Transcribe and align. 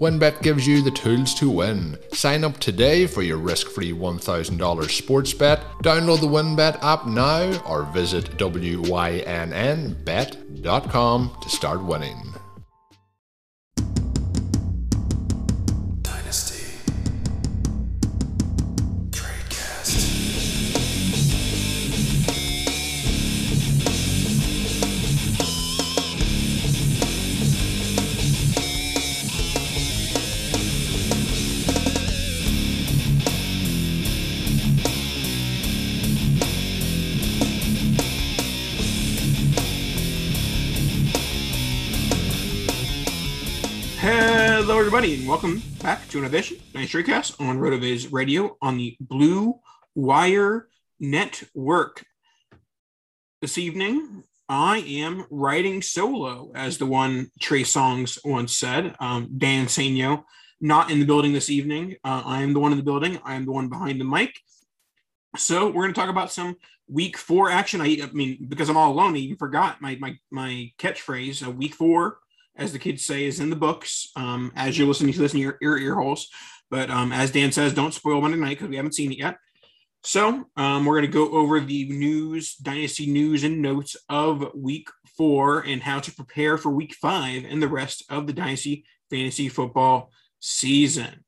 WynnBET 0.00 0.42
gives 0.42 0.66
you 0.66 0.82
the 0.82 0.90
tools 0.90 1.34
to 1.34 1.48
win. 1.48 1.96
Sign 2.12 2.42
up 2.42 2.58
today 2.58 3.06
for 3.06 3.22
your 3.22 3.38
risk 3.38 3.68
free 3.68 3.92
$1,000 3.92 4.90
sports 4.90 5.32
bet. 5.32 5.60
Download 5.84 6.20
the 6.20 6.26
WynnBET 6.26 6.82
app 6.82 7.06
now 7.06 7.62
or 7.64 7.84
visit 7.84 8.36
WYNNBet.com 8.36 8.86
to 11.40 11.48
start 11.48 11.84
winning. 11.84 12.33
Everybody, 45.04 45.20
and 45.20 45.28
welcome 45.28 45.62
back 45.82 46.08
to 46.08 46.18
another 46.18 46.34
edition 46.38 46.56
of 46.56 46.74
Night 46.76 47.04
Cast 47.04 47.38
on 47.38 47.58
RotoViz 47.58 48.10
Radio 48.10 48.56
on 48.62 48.78
the 48.78 48.96
Blue 48.98 49.60
Wire 49.94 50.68
Network. 50.98 52.06
This 53.42 53.58
evening, 53.58 54.24
I 54.48 54.78
am 54.78 55.26
writing 55.28 55.82
solo, 55.82 56.52
as 56.54 56.78
the 56.78 56.86
one 56.86 57.30
Trey 57.38 57.64
Songz 57.64 58.18
once 58.24 58.56
said. 58.56 58.96
Um, 58.98 59.28
Dan 59.36 59.66
Sanyo, 59.66 60.24
not 60.62 60.90
in 60.90 61.00
the 61.00 61.06
building 61.06 61.34
this 61.34 61.50
evening. 61.50 61.96
Uh, 62.02 62.22
I 62.24 62.40
am 62.40 62.54
the 62.54 62.60
one 62.60 62.72
in 62.72 62.78
the 62.78 62.84
building. 62.84 63.20
I 63.26 63.34
am 63.34 63.44
the 63.44 63.52
one 63.52 63.68
behind 63.68 64.00
the 64.00 64.06
mic. 64.06 64.40
So 65.36 65.66
we're 65.66 65.82
going 65.82 65.92
to 65.92 66.00
talk 66.00 66.08
about 66.08 66.32
some 66.32 66.56
week 66.88 67.18
four 67.18 67.50
action. 67.50 67.82
I, 67.82 67.98
I 68.02 68.10
mean, 68.14 68.46
because 68.48 68.70
I'm 68.70 68.78
all 68.78 68.92
alone, 68.92 69.16
I 69.16 69.18
even 69.18 69.36
forgot 69.36 69.82
my 69.82 69.96
my 69.96 70.16
my 70.30 70.72
catchphrase. 70.78 71.46
Uh, 71.46 71.50
week 71.50 71.74
four 71.74 72.20
as 72.56 72.72
the 72.72 72.78
kids 72.78 73.04
say, 73.04 73.24
is 73.24 73.40
in 73.40 73.50
the 73.50 73.56
books 73.56 74.10
um, 74.16 74.52
as 74.56 74.78
you're 74.78 74.88
listening 74.88 75.12
to 75.12 75.18
this 75.18 75.34
in 75.34 75.40
your 75.40 75.58
ear, 75.62 75.76
ear 75.76 75.94
holes. 75.94 76.28
But 76.70 76.90
um, 76.90 77.12
as 77.12 77.30
Dan 77.30 77.52
says, 77.52 77.74
don't 77.74 77.94
spoil 77.94 78.20
Monday 78.20 78.38
night 78.38 78.50
because 78.50 78.68
we 78.68 78.76
haven't 78.76 78.94
seen 78.94 79.12
it 79.12 79.18
yet. 79.18 79.36
So 80.02 80.44
um, 80.56 80.84
we're 80.84 81.00
going 81.00 81.10
to 81.10 81.18
go 81.18 81.30
over 81.30 81.60
the 81.60 81.88
news, 81.88 82.56
dynasty 82.56 83.06
news 83.06 83.42
and 83.42 83.62
notes 83.62 83.96
of 84.08 84.52
week 84.54 84.88
four 85.16 85.60
and 85.60 85.82
how 85.82 86.00
to 86.00 86.12
prepare 86.12 86.58
for 86.58 86.70
week 86.70 86.94
five 87.00 87.44
and 87.48 87.62
the 87.62 87.68
rest 87.68 88.04
of 88.10 88.26
the 88.26 88.32
dynasty 88.32 88.84
fantasy 89.10 89.48
football 89.48 90.10
season. 90.40 91.24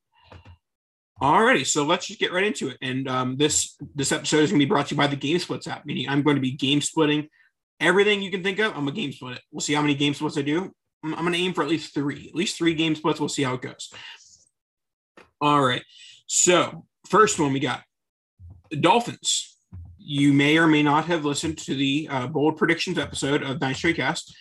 Alrighty, 1.23 1.67
so 1.67 1.85
let's 1.85 2.07
just 2.07 2.21
get 2.21 2.33
right 2.33 2.45
into 2.45 2.69
it. 2.69 2.77
And 2.83 3.09
um, 3.09 3.37
this 3.39 3.77
this 3.95 4.13
episode 4.13 4.43
is 4.43 4.51
going 4.51 4.61
to 4.61 4.67
be 4.67 4.69
brought 4.69 4.89
to 4.89 4.95
you 4.95 4.99
by 4.99 5.07
the 5.07 5.17
Game 5.17 5.39
Splits 5.39 5.67
app, 5.67 5.87
meaning 5.87 6.09
I'm 6.09 6.23
going 6.23 6.37
to 6.37 6.43
be 6.43 6.51
game 6.51 6.83
splitting 6.83 7.29
everything 7.81 8.21
you 8.21 8.31
can 8.31 8.43
think 8.43 8.59
of. 8.59 8.77
I'm 8.77 8.89
a 8.89 8.93
game 8.93 9.13
split 9.13 9.37
it. 9.37 9.43
We'll 9.51 9.63
see 9.63 9.73
how 9.73 9.81
many 9.81 9.95
game 9.95 10.13
splits 10.13 10.37
I 10.37 10.43
do. 10.43 10.75
I'm, 11.05 11.13
going 11.15 11.33
to 11.33 11.39
aim 11.39 11.53
for 11.53 11.63
at 11.63 11.69
least 11.69 11.95
three, 11.95 12.27
at 12.29 12.35
least 12.35 12.57
three 12.57 12.75
game 12.75 12.95
splits. 12.95 13.21
We'll 13.21 13.29
see 13.29 13.43
how 13.43 13.55
it 13.55 13.63
goes. 13.63 13.93
All 15.41 15.63
right. 15.63 15.83
So, 16.27 16.87
first 17.09 17.39
one 17.39 17.53
we 17.53 17.61
got 17.61 17.83
the 18.71 18.77
Dolphins. 18.77 19.57
You 19.99 20.33
may 20.33 20.57
or 20.59 20.67
may 20.67 20.83
not 20.83 21.07
have 21.07 21.25
listened 21.25 21.59
to 21.59 21.75
the 21.75 22.09
uh, 22.11 22.27
bold 22.29 22.57
predictions 22.57 22.99
episode 22.99 23.43
of 23.43 23.61
Night 23.61 23.77
Straight 23.77 23.97
Cast. 23.97 24.37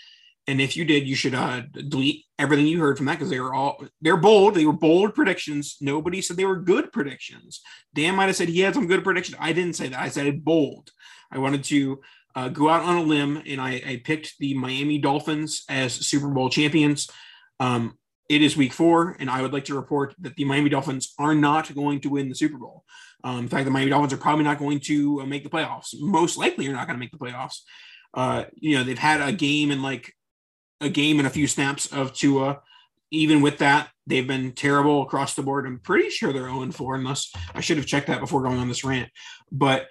And 0.48 0.62
if 0.62 0.78
you 0.78 0.86
did, 0.86 1.08
you 1.08 1.16
should 1.16 1.34
uh, 1.34 1.62
delete 1.72 2.26
everything 2.38 2.68
you 2.68 2.80
heard 2.80 2.98
from 2.98 3.08
that 3.08 3.14
because 3.14 3.32
they 3.32 3.40
were 3.40 3.54
all 3.54 3.84
they're 4.02 4.18
bold. 4.18 4.54
They 4.54 4.66
were 4.66 4.74
bold 4.74 5.16
predictions. 5.16 5.78
Nobody 5.82 6.22
said 6.22 6.38
they 6.38 6.46
were 6.46 6.60
good 6.60 6.92
predictions. 6.92 7.62
Dan 7.96 8.16
might 8.16 8.28
have 8.28 8.36
said 8.36 8.50
he 8.50 8.60
had 8.60 8.76
some 8.76 8.88
good 8.88 9.04
predictions. 9.04 9.38
I 9.40 9.54
didn't 9.54 9.76
say 9.76 9.88
that. 9.88 10.00
I 10.00 10.10
said 10.10 10.46
bold. 10.46 10.92
I 11.32 11.40
wanted 11.40 11.64
to 11.66 12.02
uh, 12.36 12.50
go 12.50 12.70
out 12.70 12.84
on 12.84 12.98
a 12.98 13.02
limb 13.02 13.42
and 13.46 13.62
I, 13.62 13.82
I, 13.88 14.02
picked 14.04 14.38
the 14.40 14.54
Miami 14.56 14.98
Dolphins 14.98 15.64
as 15.70 15.94
Super 15.94 16.28
Bowl 16.28 16.50
champions. 16.50 17.10
Um, 17.60 17.98
it 18.28 18.42
is 18.42 18.58
week 18.58 18.74
four, 18.74 19.16
and 19.20 19.30
I 19.30 19.42
would 19.42 19.54
like 19.54 19.66
to 19.66 19.76
report 19.76 20.16
that 20.20 20.36
the 20.36 20.46
Miami 20.46 20.70
Dolphins 20.70 21.14
are 21.20 21.36
not 21.36 21.74
going 21.74 22.02
to 22.02 22.10
win 22.10 22.28
the 22.28 22.36
Super 22.36 22.58
Bowl. 22.58 22.84
Um, 23.24 23.40
in 23.40 23.48
fact, 23.48 23.66
the 23.66 23.72
Miami 23.72 23.92
Dolphins 23.92 24.14
are 24.14 24.18
probably 24.18 24.44
not 24.44 24.60
going 24.60 24.80
to 24.82 25.22
uh, 25.22 25.26
make 25.26 25.44
the 25.44 25.50
playoffs. 25.50 25.94
Most 26.00 26.38
likely, 26.38 26.68
are 26.68 26.74
not 26.74 26.88
going 26.88 26.96
to 26.96 27.00
make 27.00 27.12
the 27.12 27.18
playoffs. 27.18 27.60
Uh, 28.14 28.46
you 28.56 28.78
know, 28.78 28.84
they've 28.84 28.98
had 28.98 29.22
a 29.22 29.32
game 29.32 29.72
and 29.72 29.84
like 29.84 30.14
a 30.82 30.90
game 30.90 31.20
and 31.20 31.28
a 31.28 31.32
few 31.32 31.48
snaps 31.48 31.92
of 31.94 32.14
Tua. 32.14 32.62
Even 33.12 33.42
with 33.42 33.60
that, 33.60 33.90
they've 34.08 34.28
been 34.28 34.52
terrible 34.52 35.04
across 35.04 35.36
the 35.36 35.44
board. 35.44 35.66
I'm 35.66 35.80
pretty 35.80 36.10
sure 36.10 36.34
they're 36.34 36.50
0 36.50 36.72
4, 36.72 36.96
unless 36.96 37.32
I 37.54 37.62
should 37.62 37.78
have 37.78 37.86
checked 37.86 38.08
that 38.08 38.20
before 38.20 38.42
going 38.42 38.58
on 38.58 38.68
this 38.68 38.84
rant. 38.84 39.10
But 39.52 39.88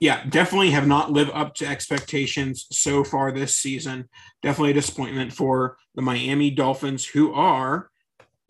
yeah, 0.00 0.24
definitely 0.28 0.70
have 0.70 0.86
not 0.86 1.12
lived 1.12 1.30
up 1.34 1.54
to 1.56 1.66
expectations 1.66 2.66
so 2.70 3.04
far 3.04 3.30
this 3.30 3.56
season. 3.56 4.08
Definitely 4.42 4.72
a 4.72 4.74
disappointment 4.74 5.32
for 5.32 5.76
the 5.94 6.02
Miami 6.02 6.50
Dolphins, 6.50 7.06
who 7.06 7.32
are 7.32 7.90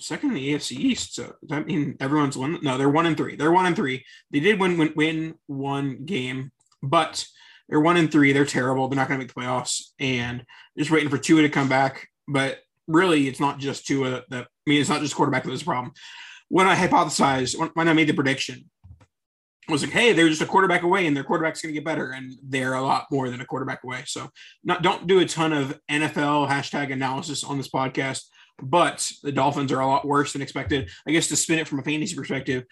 second 0.00 0.30
in 0.30 0.36
the 0.36 0.54
AFC 0.54 0.72
East. 0.72 1.14
So 1.14 1.24
does 1.24 1.48
that 1.48 1.66
mean 1.66 1.96
everyone's 2.00 2.36
one? 2.36 2.58
No, 2.62 2.76
they're 2.76 2.88
one 2.88 3.06
and 3.06 3.16
three. 3.16 3.36
They're 3.36 3.52
one 3.52 3.66
and 3.66 3.76
three. 3.76 4.04
They 4.30 4.40
did 4.40 4.58
win 4.58 4.76
win, 4.78 4.92
win 4.96 5.34
one 5.46 6.04
game, 6.04 6.52
but 6.82 7.26
they're 7.68 7.80
one 7.80 7.96
and 7.96 8.10
three. 8.10 8.32
They're 8.32 8.44
terrible. 8.44 8.88
They're 8.88 8.96
not 8.96 9.08
going 9.08 9.20
to 9.20 9.24
make 9.24 9.32
the 9.32 9.40
playoffs, 9.40 9.90
and 9.98 10.44
just 10.76 10.90
waiting 10.90 11.08
for 11.08 11.18
Tua 11.18 11.42
to 11.42 11.48
come 11.48 11.68
back. 11.68 12.08
But 12.28 12.58
really, 12.86 13.28
it's 13.28 13.40
not 13.40 13.58
just 13.58 13.86
Tua 13.86 14.22
that. 14.30 14.44
I 14.44 14.70
mean, 14.70 14.80
it's 14.80 14.90
not 14.90 15.00
just 15.00 15.14
quarterback 15.14 15.44
that 15.44 15.50
was 15.50 15.62
a 15.62 15.66
problem. 15.66 15.92
When 16.48 16.66
I 16.66 16.76
hypothesized, 16.76 17.72
when 17.74 17.88
I 17.88 17.92
made 17.94 18.08
the 18.08 18.14
prediction 18.14 18.68
was 19.68 19.82
like, 19.82 19.92
hey, 19.92 20.12
they're 20.12 20.28
just 20.28 20.42
a 20.42 20.46
quarterback 20.46 20.82
away 20.82 21.06
and 21.06 21.16
their 21.16 21.24
quarterback's 21.24 21.62
going 21.62 21.72
to 21.72 21.80
get 21.80 21.84
better. 21.84 22.10
And 22.10 22.34
they're 22.42 22.74
a 22.74 22.82
lot 22.82 23.06
more 23.10 23.30
than 23.30 23.40
a 23.40 23.44
quarterback 23.44 23.84
away. 23.84 24.02
So 24.06 24.28
not, 24.64 24.82
don't 24.82 25.06
do 25.06 25.20
a 25.20 25.26
ton 25.26 25.52
of 25.52 25.78
NFL 25.90 26.48
hashtag 26.48 26.92
analysis 26.92 27.44
on 27.44 27.58
this 27.58 27.68
podcast, 27.68 28.24
but 28.60 29.10
the 29.22 29.32
Dolphins 29.32 29.70
are 29.70 29.80
a 29.80 29.86
lot 29.86 30.06
worse 30.06 30.32
than 30.32 30.42
expected. 30.42 30.90
I 31.06 31.12
guess 31.12 31.28
to 31.28 31.36
spin 31.36 31.60
it 31.60 31.68
from 31.68 31.78
a 31.78 31.84
fantasy 31.84 32.16
perspective, 32.16 32.64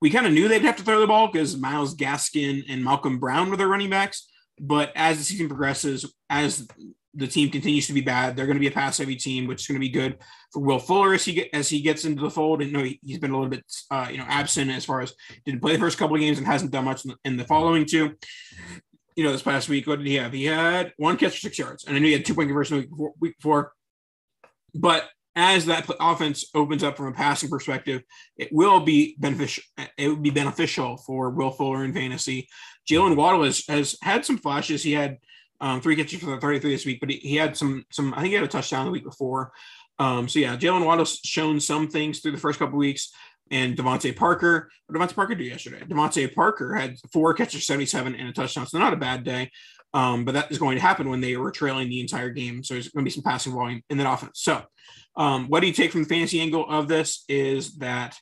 we 0.00 0.10
kind 0.10 0.26
of 0.26 0.32
knew 0.32 0.48
they'd 0.48 0.62
have 0.62 0.76
to 0.76 0.82
throw 0.82 1.00
the 1.00 1.06
ball 1.06 1.28
because 1.30 1.56
Myles 1.56 1.96
Gaskin 1.96 2.64
and 2.68 2.84
Malcolm 2.84 3.18
Brown 3.18 3.48
were 3.48 3.56
their 3.56 3.68
running 3.68 3.90
backs. 3.90 4.28
But 4.60 4.92
as 4.96 5.18
the 5.18 5.24
season 5.24 5.48
progresses, 5.48 6.12
as 6.28 6.66
the 7.16 7.26
team 7.26 7.50
continues 7.50 7.86
to 7.86 7.92
be 7.92 8.02
bad. 8.02 8.36
They're 8.36 8.46
going 8.46 8.56
to 8.56 8.60
be 8.60 8.66
a 8.66 8.72
pass 8.72 8.98
heavy 8.98 9.16
team, 9.16 9.46
which 9.46 9.62
is 9.62 9.66
going 9.66 9.80
to 9.80 9.86
be 9.86 9.88
good 9.88 10.18
for 10.52 10.60
Will 10.60 10.78
Fuller 10.78 11.14
as 11.14 11.24
he 11.24 11.32
get, 11.32 11.48
as 11.52 11.68
he 11.68 11.80
gets 11.80 12.04
into 12.04 12.22
the 12.22 12.30
fold. 12.30 12.60
And 12.60 12.70
you 12.70 12.76
know 12.76 12.84
he, 12.84 13.00
has 13.10 13.18
been 13.18 13.30
a 13.30 13.34
little 13.34 13.50
bit 13.50 13.64
uh, 13.90 14.08
you 14.10 14.18
know 14.18 14.26
absent 14.28 14.70
as 14.70 14.84
far 14.84 15.00
as 15.00 15.14
didn't 15.44 15.60
play 15.60 15.72
the 15.72 15.78
first 15.78 15.98
couple 15.98 16.14
of 16.14 16.20
games 16.20 16.38
and 16.38 16.46
hasn't 16.46 16.70
done 16.70 16.84
much 16.84 17.04
in 17.04 17.10
the, 17.10 17.16
in 17.24 17.36
the 17.36 17.44
following 17.44 17.86
two. 17.86 18.14
You 19.16 19.24
know, 19.24 19.32
this 19.32 19.42
past 19.42 19.70
week, 19.70 19.86
what 19.86 19.98
did 19.98 20.06
he 20.06 20.16
have? 20.16 20.32
He 20.32 20.44
had 20.44 20.92
one 20.98 21.16
catch 21.16 21.32
for 21.32 21.40
six 21.40 21.58
yards, 21.58 21.84
and 21.84 21.96
I 21.96 21.98
knew 21.98 22.08
he 22.08 22.12
had 22.12 22.24
two 22.24 22.34
point 22.34 22.48
conversion 22.48 22.78
week 22.78 22.90
before, 22.90 23.12
week 23.18 23.36
before. 23.38 23.72
But 24.74 25.08
as 25.34 25.66
that 25.66 25.88
offense 26.00 26.46
opens 26.54 26.82
up 26.82 26.96
from 26.96 27.06
a 27.06 27.12
passing 27.12 27.50
perspective, 27.50 28.02
it 28.36 28.48
will 28.52 28.80
be 28.80 29.16
beneficial. 29.18 29.64
It 29.96 30.08
would 30.08 30.22
be 30.22 30.30
beneficial 30.30 30.96
for 30.98 31.30
Will 31.30 31.50
Fuller 31.50 31.84
in 31.84 31.94
fantasy. 31.94 32.48
Jaylen 32.90 33.16
Waddle 33.16 33.44
has, 33.44 33.64
has 33.68 33.96
had 34.02 34.24
some 34.24 34.38
flashes. 34.38 34.82
He 34.82 34.92
had 34.92 35.18
um, 35.60 35.80
three 35.80 35.96
catches 35.96 36.20
for 36.20 36.26
the 36.26 36.40
33 36.40 36.70
this 36.70 36.86
week, 36.86 37.00
but 37.00 37.10
he, 37.10 37.16
he, 37.16 37.36
had 37.36 37.56
some 37.56 37.84
some. 37.90 38.12
I 38.14 38.18
think 38.18 38.28
he 38.28 38.34
had 38.34 38.44
a 38.44 38.48
touchdown 38.48 38.86
the 38.86 38.92
week 38.92 39.04
before. 39.04 39.52
Um, 39.98 40.28
so 40.28 40.38
yeah, 40.38 40.56
Jaylen 40.56 40.84
Waddle's 40.84 41.20
shown 41.24 41.60
some 41.60 41.88
things 41.88 42.20
through 42.20 42.32
the 42.32 42.38
first 42.38 42.58
couple 42.58 42.78
weeks. 42.78 43.12
And 43.50 43.76
DeVante 43.76 44.16
Parker, 44.16 44.68
what 44.86 44.98
DeVante 44.98 45.14
Parker 45.14 45.36
do 45.36 45.44
yesterday? 45.44 45.78
DeVante 45.78 46.34
Parker 46.34 46.74
had 46.74 46.96
four 47.12 47.32
catches, 47.32 47.64
77, 47.64 48.14
and 48.14 48.28
a 48.28 48.32
touchdown. 48.32 48.66
So 48.66 48.78
not 48.78 48.92
a 48.92 48.96
bad 48.96 49.22
day. 49.22 49.50
Um, 49.94 50.24
but 50.24 50.32
that 50.32 50.50
is 50.50 50.58
going 50.58 50.76
to 50.76 50.82
happen 50.82 51.08
when 51.08 51.20
they 51.20 51.36
were 51.36 51.52
trailing 51.52 51.88
the 51.88 52.00
entire 52.00 52.30
game. 52.30 52.64
So 52.64 52.74
there's 52.74 52.88
going 52.88 53.04
to 53.04 53.08
be 53.08 53.14
some 53.14 53.22
passing 53.22 53.52
volume 53.52 53.82
in 53.88 53.98
that 53.98 54.12
offense. 54.12 54.40
So 54.42 54.62
um, 55.16 55.46
what 55.46 55.60
do 55.60 55.68
you 55.68 55.72
take 55.72 55.92
from 55.92 56.02
the 56.02 56.08
fantasy 56.08 56.40
angle 56.40 56.68
of 56.68 56.88
this 56.88 57.24
is 57.28 57.76
that 57.76 58.18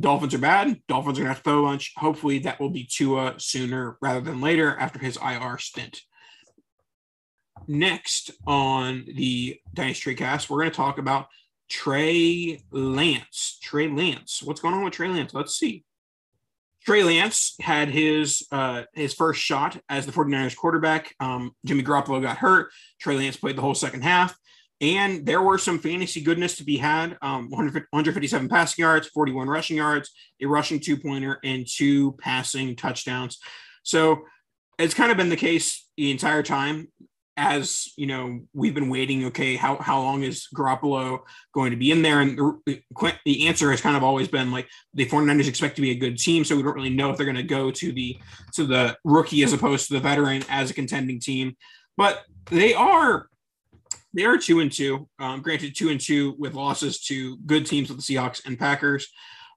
Dolphins 0.00 0.34
are 0.34 0.38
bad. 0.38 0.80
Dolphins 0.88 1.18
are 1.18 1.22
going 1.22 1.28
to 1.30 1.34
have 1.34 1.42
to 1.42 1.50
throw 1.50 1.64
a 1.64 1.68
bunch. 1.68 1.92
Hopefully, 1.96 2.40
that 2.40 2.60
will 2.60 2.70
be 2.70 2.84
Tua 2.84 3.34
sooner 3.38 3.96
rather 4.00 4.20
than 4.20 4.40
later 4.40 4.76
after 4.78 4.98
his 4.98 5.16
IR 5.16 5.58
stint. 5.58 6.00
Next 7.66 8.30
on 8.46 9.04
the 9.14 9.60
Dynasty 9.74 10.14
Cast, 10.14 10.48
we're 10.48 10.58
going 10.58 10.70
to 10.70 10.76
talk 10.76 10.98
about 10.98 11.26
Trey 11.68 12.62
Lance. 12.70 13.58
Trey 13.62 13.88
Lance. 13.88 14.42
What's 14.42 14.60
going 14.60 14.74
on 14.74 14.84
with 14.84 14.94
Trey 14.94 15.08
Lance? 15.08 15.34
Let's 15.34 15.56
see. 15.56 15.84
Trey 16.84 17.02
Lance 17.02 17.54
had 17.60 17.90
his 17.90 18.46
uh, 18.50 18.84
his 18.94 19.12
first 19.12 19.40
shot 19.40 19.78
as 19.88 20.06
the 20.06 20.12
49ers 20.12 20.56
quarterback. 20.56 21.14
Um, 21.20 21.52
Jimmy 21.66 21.82
Garoppolo 21.82 22.22
got 22.22 22.38
hurt. 22.38 22.70
Trey 23.00 23.16
Lance 23.16 23.36
played 23.36 23.56
the 23.56 23.62
whole 23.62 23.74
second 23.74 24.02
half. 24.02 24.36
And 24.80 25.26
there 25.26 25.42
were 25.42 25.58
some 25.58 25.80
fantasy 25.80 26.20
goodness 26.20 26.56
to 26.58 26.64
be 26.64 26.76
had 26.76 27.18
um, 27.20 27.50
157 27.50 28.48
passing 28.48 28.82
yards, 28.82 29.08
41 29.08 29.48
rushing 29.48 29.76
yards, 29.76 30.12
a 30.40 30.46
rushing 30.46 30.78
two 30.78 30.96
pointer, 30.96 31.40
and 31.42 31.66
two 31.66 32.12
passing 32.12 32.76
touchdowns. 32.76 33.38
So 33.82 34.22
it's 34.78 34.94
kind 34.94 35.10
of 35.10 35.16
been 35.16 35.30
the 35.30 35.36
case 35.36 35.88
the 35.96 36.12
entire 36.12 36.44
time. 36.44 36.88
As 37.40 37.92
you 37.96 38.08
know, 38.08 38.40
we've 38.52 38.74
been 38.74 38.88
waiting. 38.88 39.26
Okay, 39.26 39.54
how, 39.54 39.76
how 39.76 40.02
long 40.02 40.24
is 40.24 40.48
Garoppolo 40.52 41.20
going 41.54 41.70
to 41.70 41.76
be 41.76 41.92
in 41.92 42.02
there? 42.02 42.20
And 42.20 42.36
the, 42.66 42.82
the 43.24 43.46
answer 43.46 43.70
has 43.70 43.80
kind 43.80 43.96
of 43.96 44.02
always 44.02 44.26
been 44.26 44.50
like 44.50 44.68
the 44.92 45.06
49ers 45.06 45.46
expect 45.46 45.76
to 45.76 45.82
be 45.82 45.92
a 45.92 45.94
good 45.94 46.18
team, 46.18 46.44
so 46.44 46.56
we 46.56 46.64
don't 46.64 46.74
really 46.74 46.90
know 46.90 47.10
if 47.10 47.16
they're 47.16 47.24
going 47.24 47.36
to 47.36 47.44
go 47.44 47.70
to 47.70 47.92
the 47.92 48.18
to 48.54 48.66
the 48.66 48.96
rookie 49.04 49.44
as 49.44 49.52
opposed 49.52 49.86
to 49.86 49.94
the 49.94 50.00
veteran 50.00 50.42
as 50.48 50.70
a 50.70 50.74
contending 50.74 51.20
team. 51.20 51.56
But 51.96 52.24
they 52.50 52.74
are 52.74 53.28
they 54.12 54.24
are 54.24 54.36
two 54.36 54.58
and 54.58 54.72
two. 54.72 55.08
Um, 55.20 55.40
granted, 55.40 55.76
two 55.76 55.90
and 55.90 56.00
two 56.00 56.34
with 56.38 56.54
losses 56.54 57.00
to 57.04 57.36
good 57.38 57.66
teams 57.66 57.88
with 57.88 58.04
the 58.04 58.14
Seahawks 58.14 58.44
and 58.44 58.58
Packers, 58.58 59.08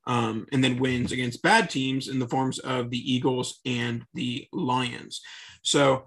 um, 0.06 0.45
and 0.51 0.63
then 0.63 0.77
wins 0.77 1.12
against 1.12 1.42
bad 1.42 1.69
teams 1.69 2.07
in 2.10 2.19
the 2.19 2.27
forms 2.27 2.60
of 2.60 2.92
the 2.92 3.13
Eagles 3.13 3.60
and 3.66 4.04
the 4.13 4.48
Lions. 4.54 5.22
So 5.63 6.06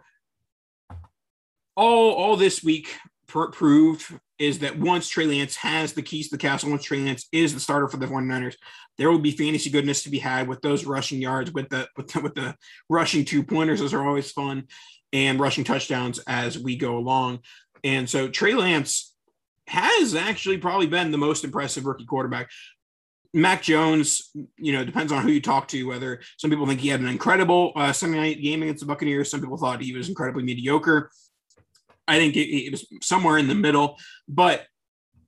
all 1.76 2.12
all 2.12 2.36
this 2.36 2.62
week 2.62 2.94
pr- 3.26 3.46
proved 3.46 4.18
is 4.38 4.60
that 4.60 4.78
once 4.78 5.08
Trey 5.08 5.26
Lance 5.26 5.56
has 5.56 5.92
the 5.92 6.02
keys 6.02 6.28
to 6.28 6.36
the 6.36 6.40
castle, 6.40 6.70
once 6.70 6.84
Trey 6.84 6.98
Lance 6.98 7.26
is 7.32 7.54
the 7.54 7.60
starter 7.60 7.88
for 7.88 7.98
the 7.98 8.06
49ers, 8.06 8.56
there 8.98 9.10
will 9.10 9.18
be 9.18 9.30
fantasy 9.30 9.70
goodness 9.70 10.02
to 10.02 10.10
be 10.10 10.18
had 10.18 10.48
with 10.48 10.60
those 10.60 10.84
rushing 10.84 11.20
yards, 11.20 11.52
with 11.52 11.68
the 11.68 11.88
with 11.96 12.08
the, 12.08 12.20
with 12.20 12.34
the 12.34 12.56
rushing 12.88 13.24
two 13.24 13.42
pointers. 13.42 13.80
Those 13.80 13.94
are 13.94 14.06
always 14.06 14.32
fun, 14.32 14.64
and 15.12 15.40
rushing 15.40 15.64
touchdowns 15.64 16.18
as 16.26 16.58
we 16.58 16.76
go 16.76 16.96
along. 16.96 17.40
And 17.82 18.08
so 18.08 18.28
Trey 18.28 18.54
Lance 18.54 19.14
has 19.66 20.14
actually 20.14 20.58
probably 20.58 20.86
been 20.86 21.10
the 21.10 21.18
most 21.18 21.44
impressive 21.44 21.86
rookie 21.86 22.04
quarterback. 22.04 22.50
Mac 23.32 23.62
Jones, 23.62 24.30
you 24.56 24.72
know, 24.72 24.84
depends 24.84 25.10
on 25.10 25.22
who 25.22 25.30
you 25.30 25.40
talk 25.40 25.66
to. 25.68 25.82
Whether 25.84 26.20
some 26.36 26.50
people 26.50 26.66
think 26.66 26.80
he 26.80 26.88
had 26.88 27.00
an 27.00 27.08
incredible 27.08 27.72
uh, 27.74 27.92
Sunday 27.92 28.18
night 28.18 28.40
game 28.40 28.62
against 28.62 28.80
the 28.80 28.86
Buccaneers, 28.86 29.30
some 29.30 29.40
people 29.40 29.56
thought 29.56 29.82
he 29.82 29.92
was 29.92 30.08
incredibly 30.08 30.44
mediocre. 30.44 31.10
I 32.06 32.18
think 32.18 32.36
it, 32.36 32.48
it 32.48 32.70
was 32.70 32.86
somewhere 33.02 33.38
in 33.38 33.48
the 33.48 33.54
middle. 33.54 33.96
But 34.28 34.66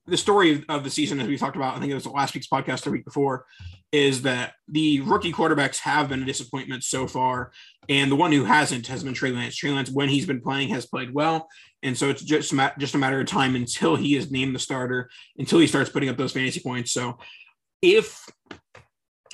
the 0.07 0.17
story 0.17 0.65
of 0.69 0.85
the 0.85 0.91
season, 0.91 1.21
as 1.21 1.27
we 1.27 1.37
talked 1.37 1.57
about, 1.57 1.77
I 1.77 1.81
think 1.81 1.91
it 1.91 1.95
was 1.95 2.07
last 2.07 2.35
week's 2.35 2.47
podcast, 2.47 2.85
the 2.85 2.91
week 2.91 3.05
before, 3.05 3.45
is 3.93 4.23
that 4.23 4.55
the 4.69 5.01
rookie 5.01 5.33
quarterbacks 5.33 5.79
have 5.79 6.09
been 6.09 6.23
a 6.23 6.27
disappointment 6.27 6.85
so 6.85 7.07
far, 7.07 7.53
and 7.89 8.11
the 8.11 8.17
one 8.17 8.31
who 8.31 8.45
hasn't 8.45 8.87
has 8.87 9.03
been 9.03 9.15
Trey 9.15 9.33
Lance. 9.33 9.57
Trey 9.57 9.71
Lance, 9.71 9.91
when 9.91 10.09
he's 10.09 10.27
been 10.27 10.41
playing, 10.41 10.69
has 10.69 10.87
played 10.87 11.13
well, 11.13 11.49
and 11.83 11.97
so 11.97 12.09
it's 12.09 12.23
just 12.23 12.55
just 12.79 12.95
a 12.95 12.99
matter 12.99 13.21
of 13.21 13.27
time 13.27 13.57
until 13.57 13.97
he 13.97 14.17
is 14.17 14.31
named 14.31 14.55
the 14.55 14.61
starter, 14.61 15.11
until 15.39 15.59
he 15.59 15.67
starts 15.67 15.91
putting 15.91 16.09
up 16.09 16.17
those 16.17 16.33
fantasy 16.33 16.61
points. 16.61 16.93
So, 16.93 17.19
if 17.83 18.25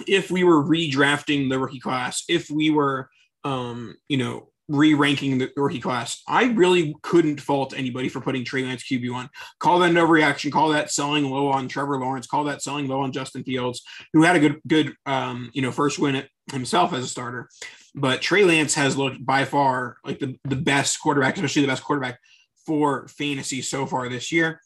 if 0.07 0.31
we 0.31 0.43
were 0.45 0.65
redrafting 0.65 1.51
the 1.51 1.59
rookie 1.59 1.81
class, 1.81 2.25
if 2.29 2.51
we 2.51 2.71
were, 2.71 3.11
um, 3.45 3.95
you 4.09 4.17
know, 4.17 4.52
re-ranking 4.73 5.39
the 5.39 5.51
rookie 5.57 5.81
class. 5.81 6.23
I 6.27 6.45
really 6.53 6.95
couldn't 7.03 7.41
fault 7.41 7.75
anybody 7.77 8.09
for 8.09 8.21
putting 8.21 8.45
Trey 8.45 8.65
Lance 8.65 8.83
QB 8.85 9.13
one. 9.13 9.29
Call 9.61 9.79
that 9.81 9.93
no 9.93 10.05
reaction. 10.05 10.51
Call 10.51 10.71
that 10.71 10.91
selling 10.91 11.29
low 11.29 11.49
on 11.49 11.69
Trevor 11.69 11.99
Lawrence. 11.99 12.27
Call 12.27 12.45
that 12.45 12.63
selling 12.63 12.89
low 12.89 13.01
on 13.01 13.13
Justin 13.13 13.45
Fields, 13.45 13.83
who 14.13 14.23
had 14.23 14.37
a 14.37 14.41
good 14.41 14.61
good 14.67 14.95
um, 15.07 15.51
you 15.53 15.63
know 15.63 15.71
first 15.73 15.99
win 15.99 16.25
himself 16.51 16.93
as 16.93 17.05
a 17.05 17.09
starter. 17.09 17.49
But 17.95 18.23
Trey 18.23 18.45
Lance 18.45 18.75
has 18.75 18.97
looked 18.97 19.25
by 19.25 19.45
far 19.45 19.97
like 20.05 20.19
the, 20.19 20.39
the 20.45 20.57
best 20.57 21.01
quarterback, 21.01 21.37
especially 21.37 21.63
the 21.63 21.69
best 21.69 21.85
quarterback 21.85 22.19
for 22.67 23.07
fantasy 23.09 23.61
so 23.61 23.87
far 23.87 24.09
this 24.09 24.33
year. 24.33 24.61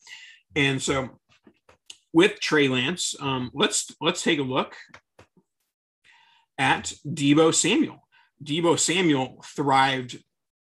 And 0.55 0.81
so 0.81 1.19
with 2.13 2.41
Trey 2.41 2.69
Lance, 2.69 3.15
um, 3.21 3.51
let's 3.53 3.95
let's 4.01 4.23
take 4.23 4.39
a 4.39 4.43
look 4.43 4.75
at 6.59 6.93
Deebo 7.07 7.55
Samuel. 7.55 8.06
Deebo 8.43 8.79
Samuel 8.79 9.43
thrived 9.45 10.19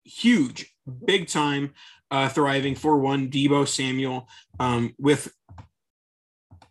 huge, 0.04 0.72
big 1.04 1.28
time, 1.28 1.72
uh, 2.10 2.28
thriving 2.28 2.74
for 2.74 2.98
one. 2.98 3.30
Deebo 3.30 3.66
Samuel 3.66 4.28
um, 4.60 4.94
with 4.98 5.32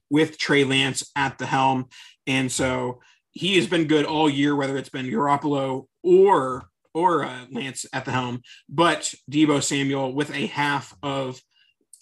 with 0.09 0.37
Trey 0.37 0.63
Lance 0.63 1.09
at 1.15 1.37
the 1.37 1.45
helm, 1.45 1.87
and 2.27 2.51
so 2.51 3.01
he 3.31 3.55
has 3.55 3.67
been 3.67 3.87
good 3.87 4.05
all 4.05 4.29
year, 4.29 4.55
whether 4.55 4.77
it's 4.77 4.89
been 4.89 5.07
Garoppolo 5.07 5.87
or 6.03 6.69
or 6.93 7.25
uh, 7.25 7.45
Lance 7.51 7.85
at 7.91 8.05
the 8.05 8.11
helm. 8.11 8.41
But 8.69 9.13
Deebo 9.29 9.63
Samuel 9.63 10.13
with 10.13 10.29
a 10.33 10.47
half 10.47 10.95
of 11.01 11.41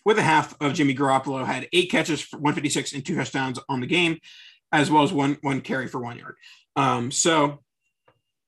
with 0.03 0.17
a 0.17 0.23
half 0.23 0.55
of 0.61 0.73
Jimmy 0.73 0.95
Garoppolo 0.95 1.45
had 1.45 1.67
eight 1.73 1.91
catches 1.91 2.21
for 2.21 2.37
156 2.37 2.93
and 2.93 3.05
two 3.05 3.15
touchdowns 3.15 3.59
on 3.69 3.81
the 3.81 3.87
game, 3.87 4.19
as 4.71 4.91
well 4.91 5.03
as 5.03 5.13
one 5.13 5.37
one 5.41 5.61
carry 5.61 5.87
for 5.87 6.01
one 6.01 6.17
yard. 6.17 6.35
Um, 6.75 7.11
so 7.11 7.63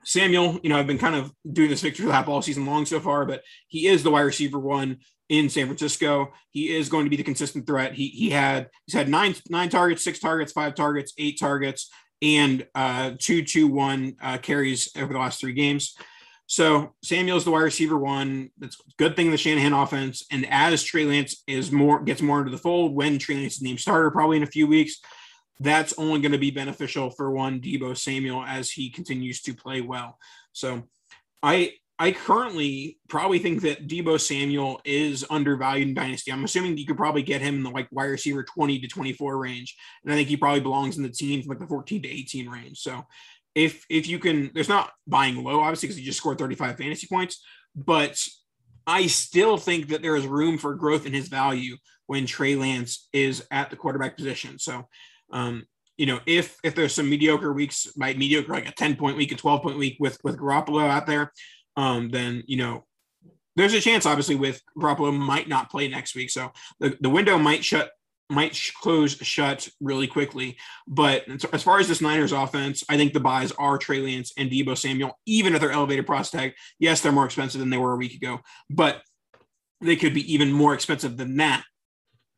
Samuel, 0.05 0.59
you 0.63 0.69
know, 0.69 0.77
I've 0.77 0.87
been 0.87 0.97
kind 0.97 1.15
of 1.15 1.31
doing 1.51 1.69
this 1.69 1.81
victory 1.81 2.05
lap 2.05 2.27
all 2.27 2.41
season 2.41 2.65
long 2.65 2.85
so 2.85 2.99
far, 2.99 3.25
but 3.25 3.43
he 3.67 3.87
is 3.87 4.03
the 4.03 4.11
wide 4.11 4.21
receiver 4.21 4.59
one 4.59 4.97
in 5.29 5.49
San 5.49 5.65
Francisco. 5.65 6.31
He 6.51 6.75
is 6.75 6.89
going 6.89 7.05
to 7.05 7.09
be 7.09 7.15
the 7.15 7.23
consistent 7.23 7.65
threat. 7.65 7.93
He 7.93 8.07
he 8.09 8.29
had 8.29 8.69
he's 8.85 8.95
had 8.95 9.09
nine 9.09 9.35
nine 9.49 9.69
targets, 9.69 10.03
six 10.03 10.19
targets, 10.19 10.51
five 10.51 10.75
targets, 10.75 11.13
eight 11.17 11.39
targets, 11.39 11.89
and 12.21 12.65
uh, 12.75 13.11
two 13.17 13.43
two 13.43 13.67
one 13.67 14.15
uh, 14.21 14.37
carries 14.37 14.89
over 14.97 15.13
the 15.13 15.19
last 15.19 15.39
three 15.39 15.53
games. 15.53 15.95
So 16.45 16.93
Samuel's 17.03 17.45
the 17.45 17.51
wide 17.51 17.61
receiver 17.61 17.97
one. 17.97 18.49
That's 18.57 18.79
a 18.79 18.83
good 18.97 19.15
thing 19.15 19.27
in 19.27 19.31
the 19.31 19.37
Shanahan 19.37 19.73
offense. 19.73 20.25
And 20.29 20.45
as 20.49 20.83
Trey 20.83 21.05
Lance 21.05 21.41
is 21.47 21.71
more 21.71 22.03
gets 22.03 22.21
more 22.21 22.39
into 22.39 22.51
the 22.51 22.57
fold, 22.57 22.93
when 22.93 23.17
Trey 23.17 23.35
Lance 23.35 23.55
is 23.55 23.61
named 23.61 23.79
starter, 23.79 24.11
probably 24.11 24.37
in 24.37 24.43
a 24.43 24.47
few 24.47 24.67
weeks, 24.67 24.99
that's 25.63 25.93
only 25.97 26.19
going 26.19 26.31
to 26.31 26.37
be 26.37 26.51
beneficial 26.51 27.09
for 27.09 27.31
one 27.31 27.61
Deebo 27.61 27.97
Samuel 27.97 28.43
as 28.43 28.69
he 28.69 28.89
continues 28.89 29.41
to 29.43 29.53
play 29.53 29.81
well. 29.81 30.17
So 30.51 30.83
I 31.41 31.73
I 31.99 32.11
currently 32.11 32.97
probably 33.07 33.39
think 33.39 33.61
that 33.61 33.87
Deebo 33.87 34.19
Samuel 34.19 34.81
is 34.83 35.25
undervalued 35.29 35.89
in 35.89 35.93
Dynasty. 35.93 36.31
I'm 36.31 36.43
assuming 36.43 36.77
you 36.77 36.85
could 36.85 36.97
probably 36.97 37.21
get 37.21 37.41
him 37.41 37.55
in 37.55 37.63
the 37.63 37.69
like 37.69 37.87
wide 37.91 38.05
receiver 38.05 38.43
20 38.43 38.79
to 38.79 38.87
24 38.87 39.37
range. 39.37 39.77
And 40.03 40.11
I 40.11 40.15
think 40.15 40.27
he 40.27 40.35
probably 40.35 40.59
belongs 40.59 40.97
in 40.97 41.03
the 41.03 41.09
teens, 41.09 41.45
like 41.45 41.59
the 41.59 41.67
14 41.67 42.01
to 42.01 42.09
18 42.09 42.49
range. 42.49 42.79
So 42.79 43.05
if 43.55 43.85
if 43.89 44.07
you 44.07 44.17
can, 44.19 44.51
there's 44.53 44.69
not 44.69 44.91
buying 45.07 45.43
low, 45.43 45.59
obviously, 45.59 45.87
because 45.87 45.97
he 45.97 46.03
just 46.03 46.17
scored 46.17 46.39
35 46.39 46.77
fantasy 46.77 47.07
points, 47.07 47.43
but 47.75 48.21
I 48.85 49.07
still 49.07 49.57
think 49.57 49.89
that 49.89 50.01
there 50.01 50.15
is 50.15 50.25
room 50.25 50.57
for 50.57 50.75
growth 50.75 51.05
in 51.05 51.13
his 51.13 51.27
value 51.27 51.77
when 52.07 52.25
Trey 52.25 52.55
Lance 52.55 53.07
is 53.13 53.45
at 53.51 53.69
the 53.69 53.75
quarterback 53.75 54.17
position. 54.17 54.59
So 54.59 54.87
um, 55.31 55.65
you 55.97 56.05
know, 56.05 56.19
if 56.25 56.57
if 56.63 56.75
there's 56.75 56.93
some 56.93 57.09
mediocre 57.09 57.53
weeks, 57.53 57.87
by 57.95 58.13
mediocre 58.13 58.51
like 58.51 58.67
a 58.67 58.73
10 58.73 58.95
point 58.95 59.17
week, 59.17 59.31
a 59.31 59.35
12 59.35 59.61
point 59.61 59.77
week 59.77 59.97
with 59.99 60.17
with 60.23 60.37
Garoppolo 60.37 60.87
out 60.87 61.05
there, 61.05 61.31
um, 61.77 62.09
then 62.09 62.43
you 62.47 62.57
know, 62.57 62.85
there's 63.55 63.73
a 63.73 63.81
chance, 63.81 64.05
obviously, 64.05 64.35
with 64.35 64.61
Garoppolo 64.77 65.15
might 65.15 65.47
not 65.47 65.69
play 65.69 65.87
next 65.87 66.15
week, 66.15 66.29
so 66.29 66.51
the, 66.79 66.97
the 67.01 67.09
window 67.09 67.37
might 67.37 67.63
shut 67.63 67.91
might 68.29 68.59
close 68.81 69.15
shut 69.17 69.67
really 69.79 70.07
quickly. 70.07 70.57
But 70.87 71.25
as 71.53 71.63
far 71.63 71.79
as 71.79 71.87
this 71.87 72.01
Niners 72.01 72.31
offense, 72.31 72.83
I 72.89 72.97
think 72.97 73.13
the 73.13 73.19
buys 73.19 73.51
are 73.53 73.77
Trey 73.77 73.99
Lance 73.99 74.33
and 74.37 74.49
Deebo 74.49 74.77
Samuel, 74.77 75.19
even 75.25 75.53
at 75.53 75.61
their 75.61 75.71
elevated 75.71 76.07
price 76.07 76.31
tag. 76.31 76.53
Yes, 76.79 77.01
they're 77.01 77.11
more 77.11 77.25
expensive 77.25 77.59
than 77.59 77.69
they 77.69 77.77
were 77.77 77.93
a 77.93 77.97
week 77.97 78.15
ago, 78.15 78.39
but 78.69 79.01
they 79.81 79.95
could 79.95 80.13
be 80.13 80.33
even 80.33 80.51
more 80.51 80.73
expensive 80.73 81.17
than 81.17 81.37
that 81.37 81.63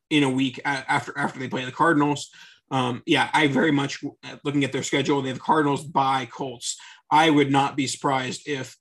in 0.09 0.23
a 0.23 0.29
week 0.29 0.59
after 0.65 1.17
after 1.17 1.39
they 1.39 1.47
play 1.47 1.65
the 1.65 1.71
Cardinals. 1.71 2.29
Um, 2.71 3.03
yeah, 3.05 3.29
I 3.33 3.47
very 3.47 3.71
much 3.71 4.03
looking 4.43 4.63
at 4.63 4.71
their 4.71 4.83
schedule. 4.83 5.21
They 5.21 5.29
have 5.29 5.39
Cardinals 5.39 5.83
by 5.83 6.25
Colts. 6.25 6.77
I 7.11 7.29
would 7.29 7.51
not 7.51 7.75
be 7.75 7.87
surprised 7.87 8.47
if 8.47 8.75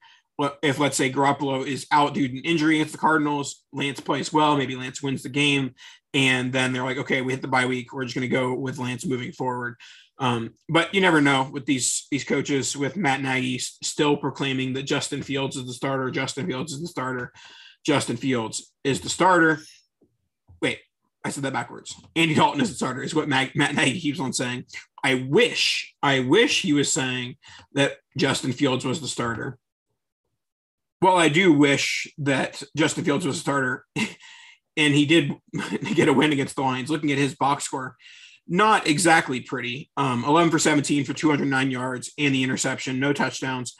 if 0.62 0.80
let's 0.80 0.96
say 0.96 1.12
Garoppolo 1.12 1.64
is 1.64 1.86
out 1.92 2.14
due 2.14 2.26
to 2.26 2.38
an 2.38 2.44
injury 2.44 2.76
against 2.76 2.92
the 2.92 2.98
Cardinals, 2.98 3.62
Lance 3.72 4.00
plays 4.00 4.32
well, 4.32 4.56
maybe 4.56 4.74
Lance 4.74 5.02
wins 5.02 5.22
the 5.22 5.28
game, 5.28 5.74
and 6.12 6.52
then 6.52 6.72
they're 6.72 6.82
like, 6.82 6.98
okay, 6.98 7.22
we 7.22 7.32
hit 7.32 7.42
the 7.42 7.48
bye 7.48 7.66
week, 7.66 7.92
we're 7.92 8.04
just 8.04 8.16
going 8.16 8.28
to 8.28 8.36
go 8.36 8.54
with 8.54 8.78
Lance 8.78 9.06
moving 9.06 9.32
forward. 9.32 9.76
Um, 10.18 10.54
but 10.68 10.94
you 10.94 11.00
never 11.00 11.20
know 11.20 11.48
with 11.52 11.66
these 11.66 12.06
these 12.10 12.24
coaches, 12.24 12.76
with 12.76 12.96
Matt 12.96 13.20
Nagy 13.20 13.58
still 13.58 14.16
proclaiming 14.16 14.72
that 14.74 14.84
Justin 14.84 15.22
Fields 15.22 15.56
is 15.56 15.66
the 15.66 15.72
starter, 15.72 16.10
Justin 16.10 16.46
Fields 16.46 16.72
is 16.72 16.80
the 16.80 16.88
starter, 16.88 17.32
Justin 17.84 18.16
Fields 18.16 18.72
is 18.84 19.00
the 19.00 19.08
starter. 19.08 19.60
I 21.24 21.30
said 21.30 21.44
that 21.44 21.52
backwards. 21.52 21.96
Andy 22.14 22.34
Dalton 22.34 22.60
is 22.60 22.68
the 22.68 22.76
starter, 22.76 23.02
is 23.02 23.14
what 23.14 23.28
Matt, 23.28 23.56
Matt 23.56 23.74
Nagy 23.74 23.98
keeps 23.98 24.20
on 24.20 24.32
saying. 24.32 24.64
I 25.02 25.26
wish, 25.28 25.94
I 26.02 26.20
wish 26.20 26.62
he 26.62 26.72
was 26.72 26.92
saying 26.92 27.36
that 27.72 27.96
Justin 28.16 28.52
Fields 28.52 28.84
was 28.84 29.00
the 29.00 29.08
starter 29.08 29.58
well, 31.04 31.18
I 31.18 31.28
do 31.28 31.52
wish 31.52 32.10
that 32.16 32.62
Justin 32.74 33.04
Fields 33.04 33.26
was 33.26 33.36
a 33.36 33.40
starter, 33.40 33.84
and 34.76 34.94
he 34.94 35.04
did 35.04 35.32
get 35.94 36.08
a 36.08 36.14
win 36.14 36.32
against 36.32 36.56
the 36.56 36.62
Lions. 36.62 36.88
Looking 36.88 37.12
at 37.12 37.18
his 37.18 37.34
box 37.34 37.64
score, 37.64 37.96
not 38.48 38.86
exactly 38.86 39.40
pretty. 39.40 39.90
Um, 39.98 40.24
11 40.24 40.50
for 40.50 40.58
17 40.58 41.04
for 41.04 41.12
209 41.12 41.70
yards 41.70 42.10
and 42.16 42.34
the 42.34 42.42
interception, 42.42 43.00
no 43.00 43.12
touchdowns. 43.12 43.76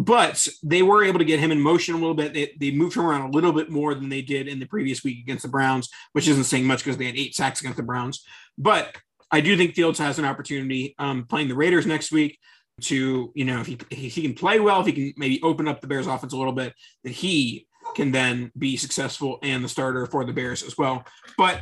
But 0.00 0.48
they 0.62 0.82
were 0.82 1.04
able 1.04 1.18
to 1.18 1.26
get 1.26 1.40
him 1.40 1.52
in 1.52 1.60
motion 1.60 1.94
a 1.94 1.98
little 1.98 2.14
bit. 2.14 2.32
They, 2.32 2.56
they 2.58 2.70
moved 2.70 2.96
him 2.96 3.04
around 3.04 3.20
a 3.20 3.30
little 3.30 3.52
bit 3.52 3.68
more 3.68 3.94
than 3.94 4.08
they 4.08 4.22
did 4.22 4.48
in 4.48 4.58
the 4.58 4.64
previous 4.64 5.04
week 5.04 5.18
against 5.18 5.42
the 5.42 5.50
Browns, 5.50 5.90
which 6.14 6.26
isn't 6.26 6.44
saying 6.44 6.64
much 6.64 6.82
because 6.82 6.96
they 6.96 7.04
had 7.04 7.16
eight 7.16 7.34
sacks 7.34 7.60
against 7.60 7.76
the 7.76 7.82
Browns. 7.82 8.24
But 8.56 8.96
I 9.30 9.42
do 9.42 9.58
think 9.58 9.74
Fields 9.74 9.98
has 9.98 10.18
an 10.18 10.24
opportunity 10.24 10.94
um, 10.98 11.26
playing 11.26 11.48
the 11.48 11.54
Raiders 11.54 11.84
next 11.84 12.12
week 12.12 12.38
to, 12.82 13.30
you 13.34 13.44
know, 13.44 13.60
if 13.60 13.66
he, 13.66 13.78
if 13.90 14.14
he 14.14 14.22
can 14.22 14.32
play 14.32 14.58
well, 14.58 14.80
if 14.80 14.86
he 14.86 14.92
can 14.92 15.12
maybe 15.18 15.38
open 15.42 15.68
up 15.68 15.82
the 15.82 15.86
Bears 15.86 16.06
offense 16.06 16.32
a 16.32 16.38
little 16.38 16.54
bit, 16.54 16.72
that 17.04 17.12
he 17.12 17.66
can 17.94 18.10
then 18.10 18.50
be 18.56 18.78
successful 18.78 19.38
and 19.42 19.62
the 19.62 19.68
starter 19.68 20.06
for 20.06 20.24
the 20.24 20.32
Bears 20.32 20.62
as 20.62 20.78
well. 20.78 21.04
But 21.36 21.60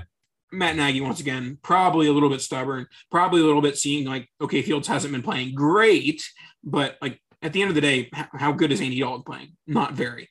Matt 0.53 0.77
Nagy, 0.77 1.01
once 1.01 1.19
again, 1.19 1.59
probably 1.63 2.07
a 2.07 2.13
little 2.13 2.31
bit 2.31 2.41
stubborn, 2.41 2.87
probably 3.11 3.41
a 3.41 3.45
little 3.45 3.63
bit 3.63 3.77
seeing 3.77 4.07
like, 4.07 4.29
okay, 4.41 4.63
Fields 4.63 4.87
hasn't 4.87 5.13
been 5.13 5.23
playing 5.23 5.57
great, 5.57 6.23
but 6.63 6.97
like 7.03 7.21
at 7.43 7.53
the 7.53 7.63
end 7.63 7.69
of 7.69 7.75
the 7.75 7.81
day, 7.81 8.11
how 8.13 8.53
good 8.53 8.73
is 8.73 8.81
Andy 8.81 9.01
Dalton 9.01 9.23
playing? 9.23 9.57
Not 9.67 9.95
very. 9.95 10.29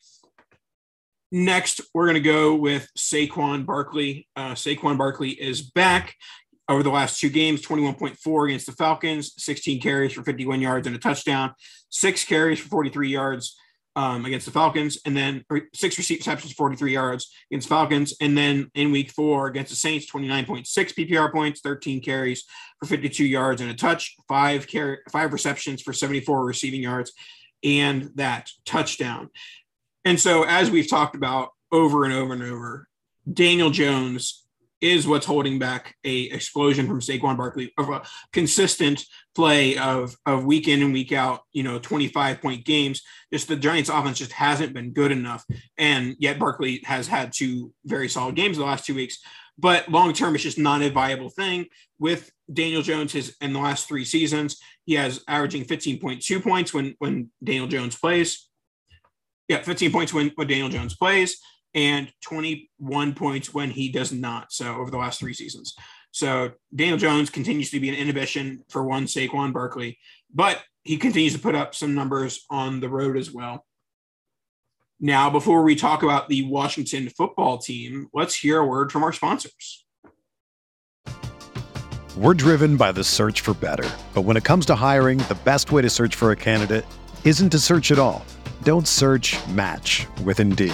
Next, 1.31 1.81
we're 1.93 2.05
going 2.05 2.15
to 2.15 2.21
go 2.21 2.55
with 2.55 2.89
Saquon 2.97 3.65
Barkley. 3.65 4.27
Uh, 4.35 4.53
Saquon 4.53 4.97
Barkley 4.97 5.31
is 5.31 5.61
back 5.61 6.15
over 6.69 6.83
the 6.83 6.89
last 6.89 7.19
two 7.19 7.29
games 7.29 7.61
21.4 7.61 8.45
against 8.45 8.65
the 8.65 8.71
Falcons, 8.73 9.33
16 9.37 9.81
carries 9.81 10.13
for 10.13 10.23
51 10.23 10.61
yards 10.61 10.87
and 10.87 10.95
a 10.95 10.99
touchdown, 10.99 11.53
six 11.89 12.25
carries 12.25 12.59
for 12.59 12.67
43 12.69 13.09
yards 13.09 13.57
um, 13.97 14.25
against 14.25 14.45
the 14.45 14.51
Falcons, 14.51 14.99
and 15.05 15.17
then 15.17 15.43
six 15.73 15.97
receptions, 15.97 16.53
43 16.53 16.93
yards 16.93 17.33
against 17.49 17.67
Falcons. 17.67 18.13
And 18.21 18.37
then 18.37 18.69
in 18.75 18.91
week 18.91 19.09
four 19.09 19.47
against 19.47 19.71
the 19.71 19.75
Saints, 19.75 20.05
29.6 20.09 20.67
PPR 20.67 21.31
points, 21.31 21.61
13 21.61 21.99
carries 22.03 22.43
for 22.79 22.85
52 22.85 23.25
yards 23.25 23.59
and 23.59 23.71
a 23.71 23.73
touch, 23.73 24.15
five 24.27 24.67
carry, 24.67 24.99
five 25.11 25.33
receptions 25.33 25.81
for 25.81 25.93
74 25.93 26.45
receiving 26.45 26.83
yards, 26.83 27.11
and 27.63 28.11
that 28.13 28.51
touchdown. 28.67 29.31
And 30.05 30.19
so, 30.19 30.43
as 30.43 30.69
we've 30.69 30.89
talked 30.89 31.15
about 31.15 31.49
over 31.71 32.05
and 32.05 32.13
over 32.13 32.33
and 32.33 32.43
over, 32.43 32.87
Daniel 33.33 33.71
Jones 33.71 34.45
is 34.81 35.07
what's 35.07 35.25
holding 35.25 35.57
back 35.57 35.95
a 36.03 36.23
explosion 36.23 36.87
from 36.87 37.01
Saquon 37.01 37.37
Barkley 37.37 37.73
of 37.77 37.89
a 37.89 38.03
consistent 38.31 39.03
play 39.35 39.77
of 39.77 40.15
of 40.25 40.45
week 40.45 40.67
in 40.67 40.81
and 40.81 40.93
week 40.93 41.11
out, 41.11 41.41
you 41.53 41.63
know, 41.63 41.79
25 41.79 42.41
point 42.41 42.65
games. 42.65 43.01
Just 43.33 43.47
the 43.47 43.55
Giants 43.55 43.89
offense 43.89 44.19
just 44.19 44.31
hasn't 44.31 44.73
been 44.73 44.91
good 44.91 45.11
enough. 45.11 45.43
And 45.77 46.15
yet 46.19 46.39
Barkley 46.39 46.81
has 46.85 47.07
had 47.07 47.31
two 47.33 47.73
very 47.85 48.07
solid 48.07 48.35
games 48.35 48.57
the 48.57 48.65
last 48.65 48.85
two 48.85 48.95
weeks. 48.95 49.19
But 49.59 49.89
long 49.89 50.13
term, 50.13 50.35
it's 50.35 50.43
just 50.43 50.59
not 50.59 50.83
a 50.83 50.91
viable 50.91 51.29
thing. 51.29 51.65
With 51.97 52.31
Daniel 52.51 52.83
Jones, 52.83 53.13
his 53.13 53.35
in 53.41 53.53
the 53.53 53.59
last 53.59 53.87
three 53.87 54.05
seasons, 54.05 54.57
he 54.85 54.93
has 54.93 55.23
averaging 55.27 55.65
15.2 55.65 56.43
points 56.43 56.73
when 56.73 56.95
when 56.99 57.31
Daniel 57.43 57.67
Jones 57.67 57.95
plays. 57.95 58.47
Yeah, 59.47 59.61
15 59.61 59.91
points 59.93 60.13
when, 60.13 60.31
when 60.35 60.47
Daniel 60.47 60.67
Jones 60.67 60.95
plays 60.95 61.39
and 61.77 62.11
21 62.21 63.13
points 63.13 63.53
when 63.53 63.69
he 63.69 63.89
does 63.89 64.11
not. 64.11 64.51
So 64.51 64.75
over 64.75 64.89
the 64.89 64.97
last 64.97 65.19
three 65.19 65.35
seasons. 65.35 65.75
So 66.11 66.53
Daniel 66.75 66.97
Jones 66.97 67.29
continues 67.29 67.69
to 67.69 67.79
be 67.79 67.87
an 67.87 67.95
inhibition 67.95 68.63
for 68.67 68.83
one 68.83 69.05
Saquon 69.05 69.53
Barkley, 69.53 69.99
but 70.33 70.63
he 70.83 70.97
continues 70.97 71.33
to 71.33 71.39
put 71.39 71.53
up 71.53 71.75
some 71.75 71.93
numbers 71.93 72.45
on 72.49 72.79
the 72.79 72.89
road 72.89 73.15
as 73.15 73.31
well. 73.31 73.63
Now, 74.99 75.29
before 75.29 75.61
we 75.61 75.75
talk 75.75 76.01
about 76.01 76.27
the 76.27 76.49
Washington 76.49 77.09
football 77.09 77.59
team, 77.59 78.07
let's 78.11 78.35
hear 78.35 78.57
a 78.57 78.65
word 78.65 78.91
from 78.91 79.03
our 79.03 79.13
sponsors. 79.13 79.85
We're 82.17 82.33
driven 82.33 82.77
by 82.77 82.91
the 82.91 83.03
search 83.03 83.41
for 83.41 83.53
better. 83.53 83.87
But 84.15 84.23
when 84.23 84.37
it 84.37 84.43
comes 84.43 84.65
to 84.67 84.75
hiring, 84.75 85.19
the 85.19 85.37
best 85.45 85.71
way 85.71 85.83
to 85.83 85.89
search 85.91 86.15
for 86.15 86.31
a 86.31 86.35
candidate 86.35 86.85
isn't 87.23 87.51
to 87.51 87.59
search 87.59 87.91
at 87.91 87.99
all. 87.99 88.25
Don't 88.63 88.87
search 88.87 89.37
match 89.49 90.07
with 90.23 90.39
Indeed. 90.39 90.73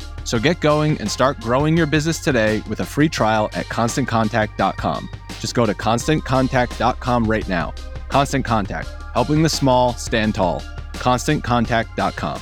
So 0.23 0.39
get 0.39 0.59
going 0.61 0.99
and 0.99 1.09
start 1.09 1.39
growing 1.39 1.75
your 1.77 1.87
business 1.87 2.19
today 2.19 2.61
with 2.69 2.79
a 2.79 2.85
free 2.85 3.09
trial 3.09 3.49
at 3.53 3.65
constantcontact.com. 3.65 5.09
Just 5.39 5.55
go 5.55 5.65
to 5.65 5.73
constantcontact.com 5.73 7.25
right 7.25 7.47
now. 7.49 7.73
Constant 8.09 8.45
Contact, 8.45 8.87
helping 9.13 9.41
the 9.41 9.49
small 9.49 9.93
stand 9.93 10.35
tall. 10.35 10.61
ConstantContact.com. 10.93 12.41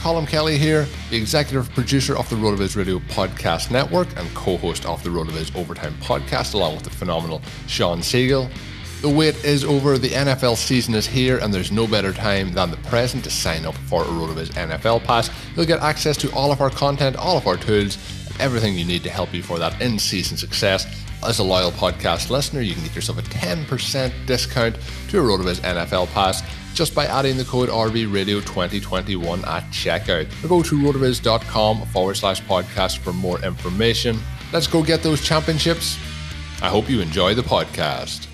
Colin 0.00 0.24
Kelly 0.24 0.56
here, 0.56 0.86
the 1.10 1.16
executive 1.18 1.70
producer 1.74 2.16
of 2.16 2.26
the 2.30 2.36
RotoViz 2.36 2.74
Radio 2.74 3.00
Podcast 3.00 3.70
Network 3.70 4.08
and 4.16 4.34
co 4.34 4.56
host 4.56 4.86
of 4.86 5.04
the 5.04 5.10
RotoViz 5.10 5.54
Overtime 5.54 5.92
Podcast, 6.00 6.54
along 6.54 6.76
with 6.76 6.84
the 6.84 6.90
phenomenal 6.90 7.42
Shawn 7.66 7.98
Siegele. 8.00 8.50
The 9.00 9.08
wait 9.08 9.42
is 9.46 9.64
over, 9.64 9.96
the 9.96 10.10
NFL 10.10 10.58
season 10.58 10.94
is 10.94 11.06
here, 11.06 11.38
and 11.38 11.54
there's 11.54 11.72
no 11.72 11.86
better 11.86 12.12
time 12.12 12.52
than 12.52 12.70
the 12.70 12.76
present 12.76 13.24
to 13.24 13.30
sign 13.30 13.64
up 13.64 13.74
for 13.74 14.02
a 14.02 14.06
RotoViz 14.06 14.50
NFL 14.50 15.04
Pass. 15.04 15.30
You'll 15.56 15.64
get 15.64 15.80
access 15.80 16.18
to 16.18 16.30
all 16.32 16.52
of 16.52 16.60
our 16.60 16.68
content, 16.68 17.16
all 17.16 17.38
of 17.38 17.46
our 17.46 17.56
tools, 17.56 17.96
everything 18.38 18.76
you 18.76 18.84
need 18.84 19.02
to 19.04 19.08
help 19.08 19.32
you 19.32 19.42
for 19.42 19.58
that 19.58 19.80
in 19.80 19.98
season 19.98 20.36
success. 20.36 20.86
As 21.26 21.38
a 21.38 21.42
loyal 21.42 21.70
podcast 21.70 22.28
listener, 22.28 22.60
you 22.60 22.74
can 22.74 22.82
get 22.82 22.94
yourself 22.94 23.18
a 23.18 23.22
10% 23.22 24.12
discount 24.26 24.76
to 25.08 25.18
a 25.18 25.22
RotoViz 25.22 25.60
NFL 25.60 26.08
Pass 26.08 26.42
just 26.74 26.94
by 26.94 27.06
adding 27.06 27.38
the 27.38 27.44
code 27.44 27.70
RVRadio2021 27.70 29.46
at 29.46 29.62
checkout. 29.70 30.44
Or 30.44 30.48
go 30.48 30.62
to 30.62 30.76
rotoviz.com 30.76 31.86
forward 31.86 32.18
slash 32.18 32.42
podcast 32.42 32.98
for 32.98 33.14
more 33.14 33.42
information. 33.42 34.18
Let's 34.52 34.66
go 34.66 34.82
get 34.82 35.02
those 35.02 35.22
championships. 35.22 35.96
I 36.62 36.68
hope 36.68 36.90
you 36.90 37.00
enjoy 37.00 37.32
the 37.32 37.42
podcast. 37.42 38.29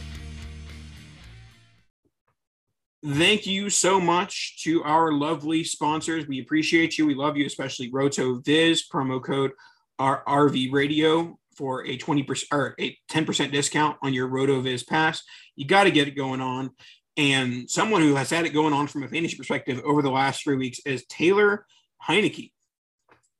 Thank 3.08 3.46
you 3.46 3.70
so 3.70 4.00
much 4.00 4.60
to 4.64 4.82
our 4.82 5.12
lovely 5.12 5.62
sponsors. 5.62 6.26
We 6.26 6.40
appreciate 6.40 6.98
you. 6.98 7.06
We 7.06 7.14
love 7.14 7.36
you, 7.36 7.46
especially 7.46 7.88
RotoViz. 7.92 8.80
Promo 8.92 9.22
code 9.22 9.52
our 10.00 10.24
RV 10.24 10.72
Radio 10.72 11.38
for 11.56 11.86
a 11.86 11.96
20% 11.96 12.44
or 12.50 12.74
a 12.80 12.98
10% 13.08 13.52
discount 13.52 13.96
on 14.02 14.12
your 14.12 14.28
RotoViz 14.28 14.88
pass. 14.88 15.22
You 15.54 15.68
got 15.68 15.84
to 15.84 15.92
get 15.92 16.08
it 16.08 16.16
going 16.16 16.40
on. 16.40 16.70
And 17.16 17.70
someone 17.70 18.02
who 18.02 18.16
has 18.16 18.28
had 18.28 18.44
it 18.44 18.50
going 18.50 18.72
on 18.72 18.88
from 18.88 19.04
a 19.04 19.08
fantasy 19.08 19.36
perspective 19.36 19.80
over 19.84 20.02
the 20.02 20.10
last 20.10 20.42
three 20.42 20.56
weeks 20.56 20.80
is 20.84 21.06
Taylor 21.06 21.64
Heinicke. 22.08 22.50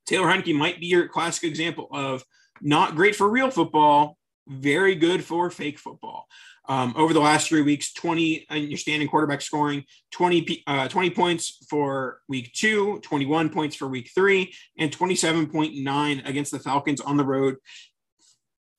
Taylor 0.07 0.29
Heinicke 0.29 0.57
might 0.57 0.79
be 0.79 0.87
your 0.87 1.09
classic 1.09 1.43
example 1.43 1.89
of 1.91 2.23
not 2.61 2.95
great 2.95 3.17
for 3.17 3.29
real 3.29 3.51
football, 3.51 4.17
very 4.47 4.95
good 4.95 5.25
for 5.25 5.51
fake 5.51 5.81
football. 5.81 6.29
Um, 6.69 6.95
over 6.97 7.13
the 7.13 7.21
last 7.21 7.49
three 7.49 7.63
weeks, 7.63 7.93
20 7.93 8.47
and 8.51 8.69
your 8.69 8.79
standing 8.79 9.09
quarterback 9.09 9.41
scoring 9.41 9.85
20, 10.13 10.65
uh, 10.67 10.89
20 10.89 11.11
points 11.11 11.65
for 11.71 12.21
week 12.29 12.53
two, 12.55 13.01
21 13.03 13.51
points 13.51 13.77
for 13.77 13.87
week 13.87 14.11
three, 14.15 14.53
and 14.79 14.91
27.9 14.91 16.29
against 16.29 16.51
the 16.51 16.59
Falcons 16.59 17.01
on 17.01 17.17
the 17.17 17.25
road 17.25 17.57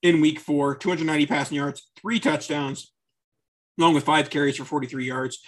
in 0.02 0.20
week 0.20 0.38
four, 0.38 0.76
290 0.76 1.26
passing 1.26 1.56
yards, 1.56 1.90
three 2.00 2.20
touchdowns, 2.20 2.92
along 3.78 3.94
with 3.94 4.04
five 4.04 4.30
carries 4.30 4.56
for 4.56 4.64
43 4.64 5.06
yards. 5.06 5.38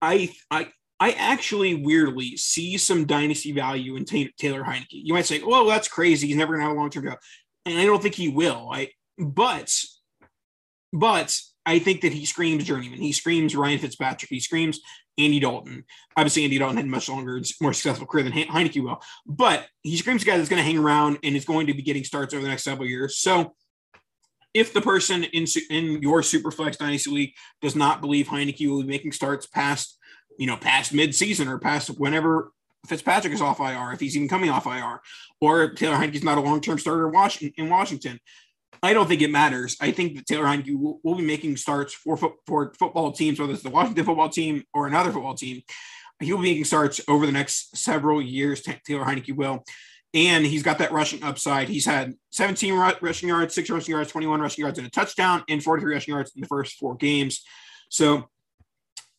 I, 0.00 0.32
I, 0.50 0.68
I 1.00 1.12
actually 1.12 1.74
weirdly 1.74 2.36
see 2.36 2.76
some 2.76 3.04
dynasty 3.04 3.52
value 3.52 3.96
in 3.96 4.04
Taylor 4.04 4.64
Heinicke. 4.64 4.86
You 4.90 5.14
might 5.14 5.26
say, 5.26 5.42
"Well, 5.42 5.66
that's 5.66 5.88
crazy. 5.88 6.26
He's 6.26 6.36
never 6.36 6.54
going 6.54 6.60
to 6.60 6.68
have 6.68 6.76
a 6.76 6.80
long 6.80 6.90
term 6.90 7.04
job," 7.04 7.18
and 7.64 7.78
I 7.78 7.84
don't 7.84 8.02
think 8.02 8.16
he 8.16 8.28
will. 8.28 8.68
I, 8.72 8.90
but, 9.16 9.72
but 10.92 11.38
I 11.66 11.78
think 11.78 12.00
that 12.00 12.12
he 12.12 12.24
screams 12.24 12.64
journeyman. 12.64 13.00
He 13.00 13.12
screams 13.12 13.54
Ryan 13.54 13.78
Fitzpatrick. 13.78 14.30
He 14.30 14.40
screams 14.40 14.80
Andy 15.18 15.40
Dalton. 15.40 15.84
Obviously, 16.16 16.44
Andy 16.44 16.58
Dalton 16.58 16.76
had 16.76 16.86
a 16.86 16.88
much 16.88 17.08
longer, 17.08 17.42
more 17.60 17.74
successful 17.74 18.06
career 18.06 18.24
than 18.24 18.32
Heinicke 18.32 18.82
will, 18.82 19.02
but 19.26 19.66
he 19.82 19.96
screams 19.96 20.22
a 20.22 20.26
guy 20.26 20.38
that's 20.38 20.48
going 20.48 20.60
to 20.60 20.66
hang 20.66 20.78
around 20.78 21.18
and 21.22 21.36
is 21.36 21.44
going 21.44 21.66
to 21.66 21.74
be 21.74 21.82
getting 21.82 22.04
starts 22.04 22.32
over 22.32 22.42
the 22.42 22.48
next 22.48 22.64
several 22.64 22.88
years. 22.88 23.18
So, 23.18 23.54
if 24.54 24.72
the 24.72 24.80
person 24.80 25.24
in 25.24 25.44
in 25.68 26.00
your 26.00 26.22
Superflex 26.22 26.78
Dynasty 26.78 27.10
League 27.10 27.34
does 27.60 27.76
not 27.76 28.00
believe 28.00 28.28
Heinicke 28.28 28.68
will 28.68 28.82
be 28.82 28.88
making 28.88 29.12
starts 29.12 29.46
past, 29.46 29.98
you 30.38 30.46
know, 30.46 30.56
past 30.56 30.94
mid-season 30.94 31.48
or 31.48 31.58
past 31.58 31.88
whenever 31.98 32.52
Fitzpatrick 32.86 33.34
is 33.34 33.42
off 33.42 33.60
IR, 33.60 33.92
if 33.92 34.00
he's 34.00 34.16
even 34.16 34.28
coming 34.28 34.48
off 34.48 34.66
IR, 34.66 35.00
or 35.40 35.70
Taylor 35.74 35.96
Heinicke's 35.96 36.24
not 36.24 36.38
a 36.38 36.40
long-term 36.40 36.78
starter 36.78 37.06
in 37.06 37.68
Washington, 37.68 38.20
I 38.82 38.92
don't 38.92 39.08
think 39.08 39.22
it 39.22 39.30
matters. 39.30 39.76
I 39.80 39.90
think 39.90 40.16
that 40.16 40.26
Taylor 40.26 40.44
Heinicke 40.44 40.78
will, 40.78 41.00
will 41.02 41.16
be 41.16 41.24
making 41.24 41.56
starts 41.56 41.92
for 41.94 42.16
for 42.16 42.72
football 42.78 43.12
teams, 43.12 43.40
whether 43.40 43.52
it's 43.52 43.62
the 43.62 43.70
Washington 43.70 44.04
football 44.04 44.28
team 44.28 44.64
or 44.72 44.86
another 44.86 45.12
football 45.12 45.34
team. 45.34 45.62
He 46.20 46.32
will 46.32 46.40
be 46.40 46.50
making 46.50 46.64
starts 46.64 47.00
over 47.08 47.26
the 47.26 47.32
next 47.32 47.76
several 47.76 48.20
years. 48.20 48.62
Taylor 48.62 49.04
Heinicke 49.04 49.36
will, 49.36 49.64
and 50.14 50.44
he's 50.44 50.62
got 50.62 50.78
that 50.78 50.92
rushing 50.92 51.22
upside. 51.22 51.68
He's 51.68 51.86
had 51.86 52.14
17 52.30 52.74
rushing 53.00 53.28
yards, 53.28 53.54
six 53.54 53.70
rushing 53.70 53.92
yards, 53.92 54.10
21 54.10 54.40
rushing 54.40 54.62
yards, 54.64 54.78
and 54.78 54.86
a 54.86 54.90
touchdown, 54.90 55.44
and 55.48 55.62
43 55.62 55.94
rushing 55.94 56.14
yards 56.14 56.32
in 56.34 56.40
the 56.40 56.48
first 56.48 56.76
four 56.78 56.96
games. 56.96 57.44
So 57.88 58.28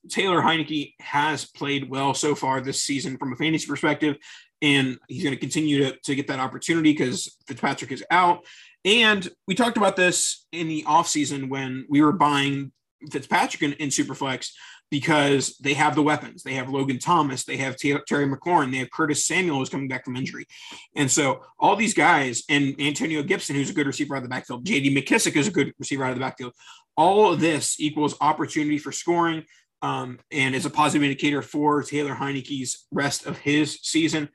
Taylor 0.10 0.42
Heinicke 0.42 0.94
has 1.00 1.46
played 1.46 1.90
well 1.90 2.14
so 2.14 2.36
far 2.36 2.62
this 2.62 2.84
season 2.84 3.18
from 3.18 3.34
a 3.34 3.36
fantasy 3.36 3.68
perspective, 3.68 4.18
and 4.62 4.98
he's 5.08 5.24
going 5.24 5.36
to 5.36 5.40
continue 5.40 5.86
to, 5.86 5.98
to 6.06 6.16
get 6.16 6.28
that 6.28 6.40
opportunity 6.40 6.92
because 6.92 7.36
Fitzpatrick 7.48 7.92
is 7.92 8.04
out. 8.12 8.46
And 8.86 9.28
we 9.48 9.56
talked 9.56 9.78
about 9.78 9.96
this 9.96 10.46
in 10.52 10.68
the 10.68 10.84
offseason 10.84 11.50
when 11.50 11.86
we 11.90 12.02
were 12.02 12.14
buying 12.14 12.72
Fitzpatrick 13.12 13.62
in, 13.64 13.74
in 13.74 13.90
Superflex 13.90 14.52
because 14.92 15.58
they 15.58 15.74
have 15.74 15.96
the 15.96 16.02
weapons. 16.02 16.44
They 16.44 16.56
have 16.56 16.70
Logan 16.70 16.98
Thomas, 16.98 17.44
they 17.44 17.58
have 17.58 17.78
Terry 17.78 18.28
McLaurin, 18.28 18.72
they 18.72 18.80
have 18.80 18.90
Curtis 18.90 19.26
Samuel 19.26 19.58
who's 19.58 19.70
coming 19.70 19.88
back 19.88 20.04
from 20.04 20.16
injury. 20.16 20.48
And 20.96 21.10
so 21.10 21.42
all 21.60 21.76
these 21.76 21.94
guys 21.94 22.44
and 22.50 22.76
Antonio 22.80 23.22
Gibson, 23.22 23.56
who's 23.56 23.70
a 23.70 23.74
good 23.74 23.88
receiver 23.88 24.16
out 24.16 24.20
of 24.20 24.24
the 24.24 24.30
backfield, 24.30 24.66
JD 24.66 24.98
McKissic 24.98 25.36
is 25.36 25.48
a 25.48 25.52
good 25.52 25.74
receiver 25.78 26.04
out 26.04 26.12
of 26.12 26.16
the 26.16 26.22
backfield. 26.22 26.54
All 26.98 27.32
of 27.32 27.40
this 27.40 27.80
equals 27.80 28.16
opportunity 28.20 28.78
for 28.78 28.92
scoring 28.92 29.44
um, 29.82 30.20
and 30.32 30.56
is 30.56 30.66
a 30.66 30.70
positive 30.70 31.04
indicator 31.04 31.42
for 31.42 31.84
Taylor 31.84 32.16
Heinicke's 32.16 32.88
rest 32.92 33.26
of 33.26 33.38
his 33.38 33.80
season. 33.82 34.30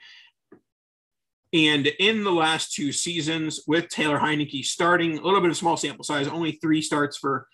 And 1.54 1.86
in 1.86 2.24
the 2.24 2.32
last 2.32 2.74
two 2.74 2.90
seasons, 2.90 3.60
with 3.68 3.88
Taylor 3.88 4.18
Heinicke 4.18 4.64
starting, 4.64 5.18
a 5.18 5.22
little 5.22 5.40
bit 5.40 5.50
of 5.50 5.56
small 5.56 5.76
sample 5.76 6.04
size, 6.04 6.26
only 6.26 6.52
three 6.52 6.82
starts 6.82 7.16
for 7.16 7.46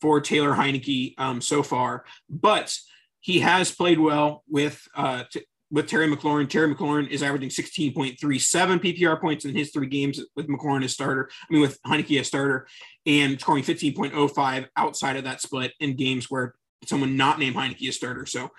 for 0.00 0.20
Taylor 0.20 0.52
Heinicke 0.52 1.14
um, 1.18 1.40
so 1.40 1.62
far, 1.62 2.04
but 2.28 2.76
he 3.20 3.38
has 3.40 3.70
played 3.70 4.00
well 4.00 4.42
with 4.48 4.82
uh, 4.96 5.24
t- 5.30 5.44
with 5.70 5.86
Terry 5.86 6.08
McLaurin. 6.08 6.48
Terry 6.48 6.74
McLaurin 6.74 7.08
is 7.08 7.22
averaging 7.22 7.50
16.37 7.50 8.18
PPR 8.18 9.20
points 9.20 9.44
in 9.44 9.54
his 9.54 9.70
three 9.70 9.86
games 9.86 10.20
with 10.34 10.48
McLaurin 10.48 10.84
as 10.84 10.92
starter. 10.92 11.30
I 11.30 11.52
mean, 11.52 11.62
with 11.62 11.80
Heinicke 11.82 12.20
as 12.20 12.26
starter, 12.26 12.66
and 13.06 13.40
scoring 13.40 13.64
15.05 13.64 14.66
outside 14.76 15.16
of 15.16 15.24
that 15.24 15.40
split 15.40 15.72
in 15.78 15.96
games 15.96 16.30
where 16.30 16.54
someone 16.84 17.16
not 17.16 17.38
named 17.38 17.56
Heinicke 17.56 17.88
is 17.88 17.96
starter. 17.96 18.26
So 18.26 18.50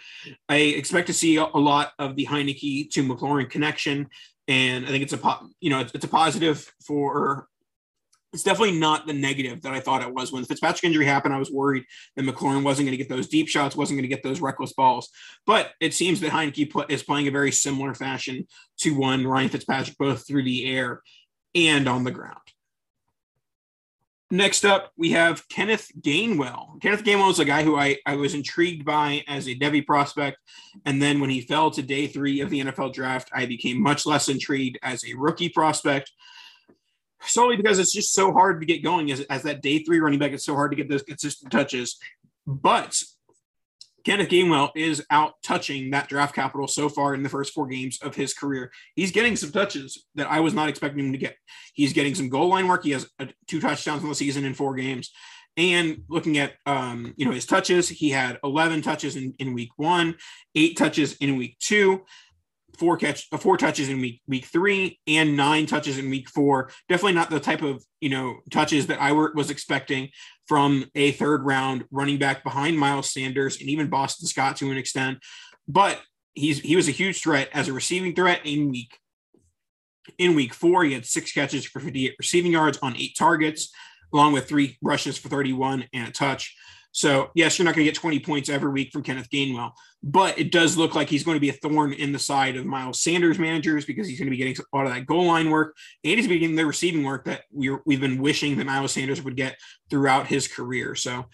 I 0.48 0.56
expect 0.56 1.08
to 1.08 1.14
see 1.14 1.36
a 1.36 1.46
lot 1.46 1.92
of 2.00 2.16
the 2.16 2.26
Heinicke 2.26 2.90
to 2.92 3.04
McLaurin 3.04 3.50
connection 3.50 4.08
and 4.48 4.86
I 4.86 4.90
think 4.90 5.04
it's 5.04 5.14
a 5.14 5.40
you 5.60 5.70
know 5.70 5.80
it's, 5.80 6.06
a 6.06 6.08
positive 6.08 6.72
for. 6.86 7.48
It's 8.34 8.42
definitely 8.42 8.80
not 8.80 9.06
the 9.06 9.14
negative 9.14 9.62
that 9.62 9.74
I 9.74 9.80
thought 9.80 10.02
it 10.02 10.12
was 10.12 10.32
when 10.32 10.42
the 10.42 10.48
Fitzpatrick 10.48 10.84
injury 10.84 11.06
happened. 11.06 11.36
I 11.36 11.38
was 11.38 11.52
worried 11.52 11.84
that 12.16 12.26
McLaurin 12.26 12.64
wasn't 12.64 12.88
going 12.88 12.98
to 12.98 12.98
get 12.98 13.08
those 13.08 13.28
deep 13.28 13.48
shots, 13.48 13.76
wasn't 13.76 13.98
going 13.98 14.10
to 14.10 14.16
get 14.16 14.24
those 14.24 14.42
reckless 14.42 14.74
balls. 14.74 15.10
But 15.46 15.70
it 15.80 15.94
seems 15.94 16.20
that 16.22 16.32
Heinicke 16.32 16.72
put, 16.72 16.90
is 16.90 17.04
playing 17.04 17.28
a 17.28 17.32
very 17.32 17.52
similar 17.52 17.94
fashion 17.94 18.48
to 18.80 18.98
one 18.98 19.28
Ryan 19.28 19.50
Fitzpatrick, 19.50 20.00
both 20.00 20.26
through 20.26 20.46
the 20.46 20.66
air 20.66 21.04
and 21.54 21.88
on 21.88 22.06
the 22.06 22.12
ground. 22.12 22.40
Next 24.34 24.66
up, 24.66 24.92
we 24.98 25.12
have 25.12 25.48
Kenneth 25.48 25.92
Gainwell. 26.02 26.82
Kenneth 26.82 27.04
Gainwell 27.04 27.30
is 27.30 27.38
a 27.38 27.46
guy 27.46 27.62
who 27.62 27.78
I, 27.78 28.00
I 28.04 28.16
was 28.16 28.34
intrigued 28.34 28.84
by 28.84 29.24
as 29.28 29.48
a 29.48 29.54
Devy 29.54 29.86
prospect. 29.86 30.40
And 30.86 31.00
then 31.00 31.20
when 31.20 31.30
he 31.30 31.42
fell 31.42 31.70
to 31.70 31.84
day 31.84 32.08
three 32.08 32.42
of 32.42 32.50
the 32.50 32.62
NFL 32.62 32.94
draft, 32.94 33.30
I 33.32 33.46
became 33.46 33.80
much 33.80 34.08
less 34.08 34.30
intrigued 34.30 34.80
as 34.82 35.06
a 35.06 35.14
rookie 35.14 35.50
prospect. 35.50 36.12
Solely 37.22 37.58
because 37.58 37.78
it's 37.78 37.94
just 37.94 38.16
so 38.16 38.34
hard 38.34 38.60
to 38.60 38.66
get 38.66 38.84
going 38.84 39.12
as, 39.12 39.22
as 39.22 39.44
that 39.44 39.62
day 39.62 39.84
three 39.84 40.00
running 40.00 40.18
back. 40.18 40.32
It's 40.32 40.46
so 40.46 40.56
hard 40.56 40.72
to 40.72 40.78
get 40.78 40.90
those 40.90 41.04
consistent 41.04 41.52
touches. 41.52 42.00
But 42.48 43.04
Kenneth 44.06 44.30
Gainwell 44.30 44.72
is 44.76 45.06
out 45.10 45.36
touching 45.44 45.92
that 45.92 46.10
draft 46.10 46.36
capital 46.36 46.68
so 46.68 46.90
far 46.90 47.14
in 47.14 47.24
the 47.24 47.30
first 47.30 47.54
four 47.54 47.68
games 47.68 48.00
of 48.02 48.16
his 48.16 48.34
career. 48.34 48.72
He's 48.96 49.12
getting 49.12 49.36
some 49.36 49.52
touches 49.52 50.06
that 50.16 50.30
I 50.30 50.42
was 50.42 50.54
not 50.54 50.70
expecting 50.70 51.06
him 51.06 51.12
to 51.14 51.18
get. 51.18 51.36
He's 51.74 51.94
getting 51.94 52.16
some 52.16 52.30
goal 52.30 52.50
line 52.50 52.68
work. 52.68 52.84
He 52.84 52.92
has 52.92 53.10
a, 53.20 53.30
two 53.48 53.62
touchdowns 53.62 54.04
in 54.04 54.10
the 54.10 54.16
season 54.16 54.46
in 54.46 54.54
four 54.54 54.76
games. 54.76 55.12
And 55.56 56.04
looking 56.10 56.38
at 56.40 56.54
um, 56.66 57.14
you 57.16 57.26
know 57.26 57.32
his 57.32 57.46
touches, 57.46 57.88
he 57.88 58.10
had 58.10 58.40
11 58.44 58.82
touches 58.82 59.16
in, 59.16 59.36
in 59.38 59.54
week 59.54 59.70
one, 59.78 60.16
eight 60.56 60.78
touches 60.78 61.16
in 61.18 61.38
week 61.38 61.58
two 61.60 62.04
four 62.78 62.98
catch 62.98 63.28
uh, 63.32 63.38
four 63.38 63.58
touches 63.58 63.90
in 63.90 64.02
week 64.02 64.22
week 64.28 64.46
three 64.46 65.00
and 65.08 65.38
nine 65.38 65.66
touches 65.66 65.98
in 65.98 66.10
week 66.10 66.30
four. 66.30 66.70
Definitely 66.90 67.14
not 67.14 67.30
the 67.30 67.40
type 67.40 67.62
of 67.62 67.84
you 68.02 68.10
know 68.10 68.38
touches 68.52 68.88
that 68.88 69.02
I 69.02 69.12
were, 69.12 69.32
was 69.36 69.50
expecting 69.50 70.10
from 70.48 70.86
a 70.96 71.12
third 71.12 71.44
round 71.44 71.86
running 71.92 72.18
back 72.18 72.44
behind 72.44 72.78
Miles 72.78 73.12
Sanders 73.12 73.60
and 73.60 73.70
even 73.70 73.90
Boston 73.90 74.28
Scott 74.28 74.58
to 74.58 74.72
an 74.72 74.78
extent. 74.78 75.20
But 75.68 76.00
he's 76.34 76.60
he 76.60 76.76
was 76.76 76.88
a 76.88 76.92
huge 76.92 77.22
threat 77.22 77.50
as 77.54 77.68
a 77.68 77.74
receiving 77.74 78.16
threat 78.16 78.42
in 78.44 78.70
week 78.70 78.98
in 80.18 80.36
week 80.36 80.54
four. 80.54 80.84
He 80.84 80.94
had 80.94 81.06
six 81.06 81.32
catches 81.32 81.66
for 81.66 81.80
58 81.80 82.16
receiving 82.20 82.52
yards 82.52 82.78
on 82.82 82.98
eight 82.98 83.16
targets, 83.18 83.72
along 84.14 84.34
with 84.34 84.48
three 84.48 84.78
rushes 84.82 85.18
for 85.18 85.30
31 85.30 85.86
and 85.94 86.08
a 86.08 86.12
touch. 86.12 86.56
So, 86.94 87.32
yes, 87.34 87.58
you're 87.58 87.66
not 87.66 87.74
going 87.74 87.86
to 87.86 87.92
get 87.92 88.00
20 88.00 88.20
points 88.20 88.50
every 88.50 88.70
week 88.70 88.92
from 88.92 89.02
Kenneth 89.02 89.30
Gainwell, 89.32 89.72
but 90.04 90.38
it 90.38 90.52
does 90.52 90.78
look 90.78 90.94
like 90.94 91.10
he's 91.10 91.24
going 91.24 91.36
to 91.36 91.42
be 91.42 91.50
a 91.50 91.54
thorn 91.54 91.92
in 91.92 92.12
the 92.12 92.20
side 92.20 92.56
of 92.56 92.68
Miles 92.68 93.02
Sanders 93.02 93.40
managers 93.40 93.84
because 93.84 94.08
he's 94.08 94.20
going 94.20 94.28
to 94.28 94.32
be 94.32 94.38
getting 94.38 94.56
a 94.56 94.78
lot 94.78 94.86
of 94.86 94.94
that 94.94 95.08
goal 95.08 95.26
line 95.26 95.50
work 95.50 95.76
and 96.04 96.20
he's 96.20 96.28
getting 96.28 96.56
the 96.56 96.66
receiving 96.68 97.04
work 97.04 97.26
that 97.26 97.42
we 97.52 97.76
we've 97.88 98.00
been 98.00 98.22
wishing 98.22 98.58
that 98.58 98.68
Miles 98.68 98.92
Sanders 98.92 99.24
would 99.24 99.36
get 99.36 99.58
throughout 99.90 100.28
his 100.28 100.48
career. 100.48 100.94
So, 100.94 101.26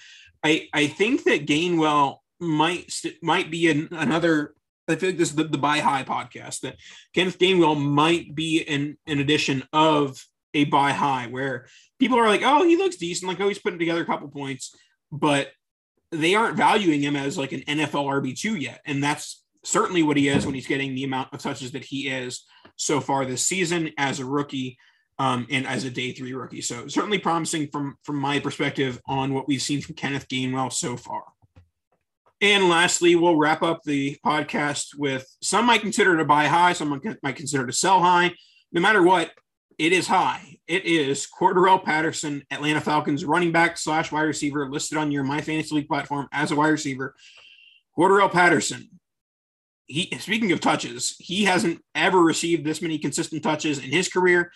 I, 0.46 0.70
I 0.74 0.88
think 0.88 1.26
that 1.26 1.46
Gainwell 1.46 2.20
might 2.40 2.90
might 3.22 3.52
be 3.52 3.70
an, 3.70 3.90
another. 3.92 4.54
I 4.88 4.96
feel 4.96 5.10
like 5.10 5.18
this 5.18 5.30
is 5.30 5.36
the, 5.36 5.44
the 5.44 5.58
buy 5.58 5.80
high 5.80 6.04
podcast 6.04 6.62
that 6.62 6.78
Kenneth 7.14 7.38
Gainwell 7.38 7.80
might 7.80 8.34
be 8.34 8.66
an, 8.66 8.98
an 9.06 9.20
addition 9.20 9.64
of 9.74 10.26
a 10.54 10.64
buy 10.64 10.94
high 10.94 11.28
where 11.28 11.68
people 12.00 12.18
are 12.18 12.28
like, 12.28 12.42
oh, 12.44 12.66
he 12.66 12.78
looks 12.78 12.96
decent, 12.96 13.28
like 13.28 13.42
oh, 13.42 13.50
he's 13.50 13.60
putting 13.60 13.78
together 13.78 14.02
a 14.02 14.06
couple 14.06 14.30
points 14.30 14.74
but 15.12 15.50
they 16.12 16.36
aren't 16.36 16.58
valuing 16.58 17.02
him 17.02 17.16
as 17.16 17.38
like 17.38 17.52
an 17.52 17.62
NFL 17.62 18.06
RB2 18.06 18.60
yet. 18.60 18.82
And 18.86 19.04
that's 19.04 19.44
certainly 19.64 20.04
what 20.04 20.18
he 20.18 20.30
is 20.30 20.46
when 20.46 20.56
he's 20.56 20.68
getting 20.68 20.96
the 20.96 21.04
amount 21.04 21.34
of 21.34 21.42
touches 21.42 21.72
that 21.72 21.86
he 21.86 22.08
is 22.08 22.46
so 22.76 23.00
far 23.02 23.26
this 23.26 23.46
season 23.46 23.92
as 23.98 24.20
a 24.20 24.26
rookie 24.26 24.78
um, 25.20 25.46
and 25.52 25.68
as 25.68 25.84
a 25.84 25.92
day 25.92 26.14
three 26.14 26.34
rookie. 26.34 26.62
So 26.62 26.88
certainly 26.88 27.20
promising 27.20 27.68
from 27.68 27.98
from 28.04 28.18
my 28.18 28.40
perspective 28.40 29.00
on 29.06 29.34
what 29.34 29.48
we've 29.48 29.62
seen 29.62 29.82
from 29.82 29.96
Kenneth 29.96 30.28
Gainwell 30.28 30.72
so 30.72 30.96
far. 30.96 31.24
And 32.42 32.70
lastly, 32.70 33.16
we'll 33.16 33.36
wrap 33.36 33.62
up 33.62 33.84
the 33.84 34.18
podcast 34.26 34.96
with 34.98 35.28
some 35.42 35.66
might 35.66 35.82
consider 35.82 36.18
to 36.18 36.24
buy 36.24 36.46
high, 36.46 36.72
some 36.72 37.02
might 37.22 37.36
consider 37.36 37.68
to 37.68 37.74
sell 37.74 38.00
high. 38.00 38.34
No 38.72 38.80
matter 38.80 39.04
what, 39.04 39.32
it 39.80 39.94
is 39.94 40.08
high. 40.08 40.58
It 40.68 40.86
is 40.86 41.26
Cordarrelle 41.26 41.84
Patterson, 41.84 42.44
Atlanta 42.52 42.82
Falcons 42.82 43.26
running 43.26 43.54
back 43.54 43.78
slash 43.78 44.12
wide 44.12 44.24
receiver, 44.24 44.70
listed 44.70 44.98
on 44.98 45.10
your 45.10 45.24
My 45.24 45.42
Fantasy 45.42 45.74
League 45.74 45.88
platform 45.88 46.28
as 46.32 46.52
a 46.52 46.56
wide 46.56 46.68
receiver. 46.68 47.16
Cordarrelle 47.98 48.32
Patterson. 48.32 48.90
He 49.86 50.16
speaking 50.20 50.52
of 50.52 50.60
touches, 50.60 51.16
he 51.18 51.46
hasn't 51.46 51.84
ever 51.96 52.22
received 52.22 52.64
this 52.64 52.82
many 52.82 53.00
consistent 53.00 53.42
touches 53.42 53.80
in 53.80 53.90
his 53.90 54.10
career. 54.10 54.52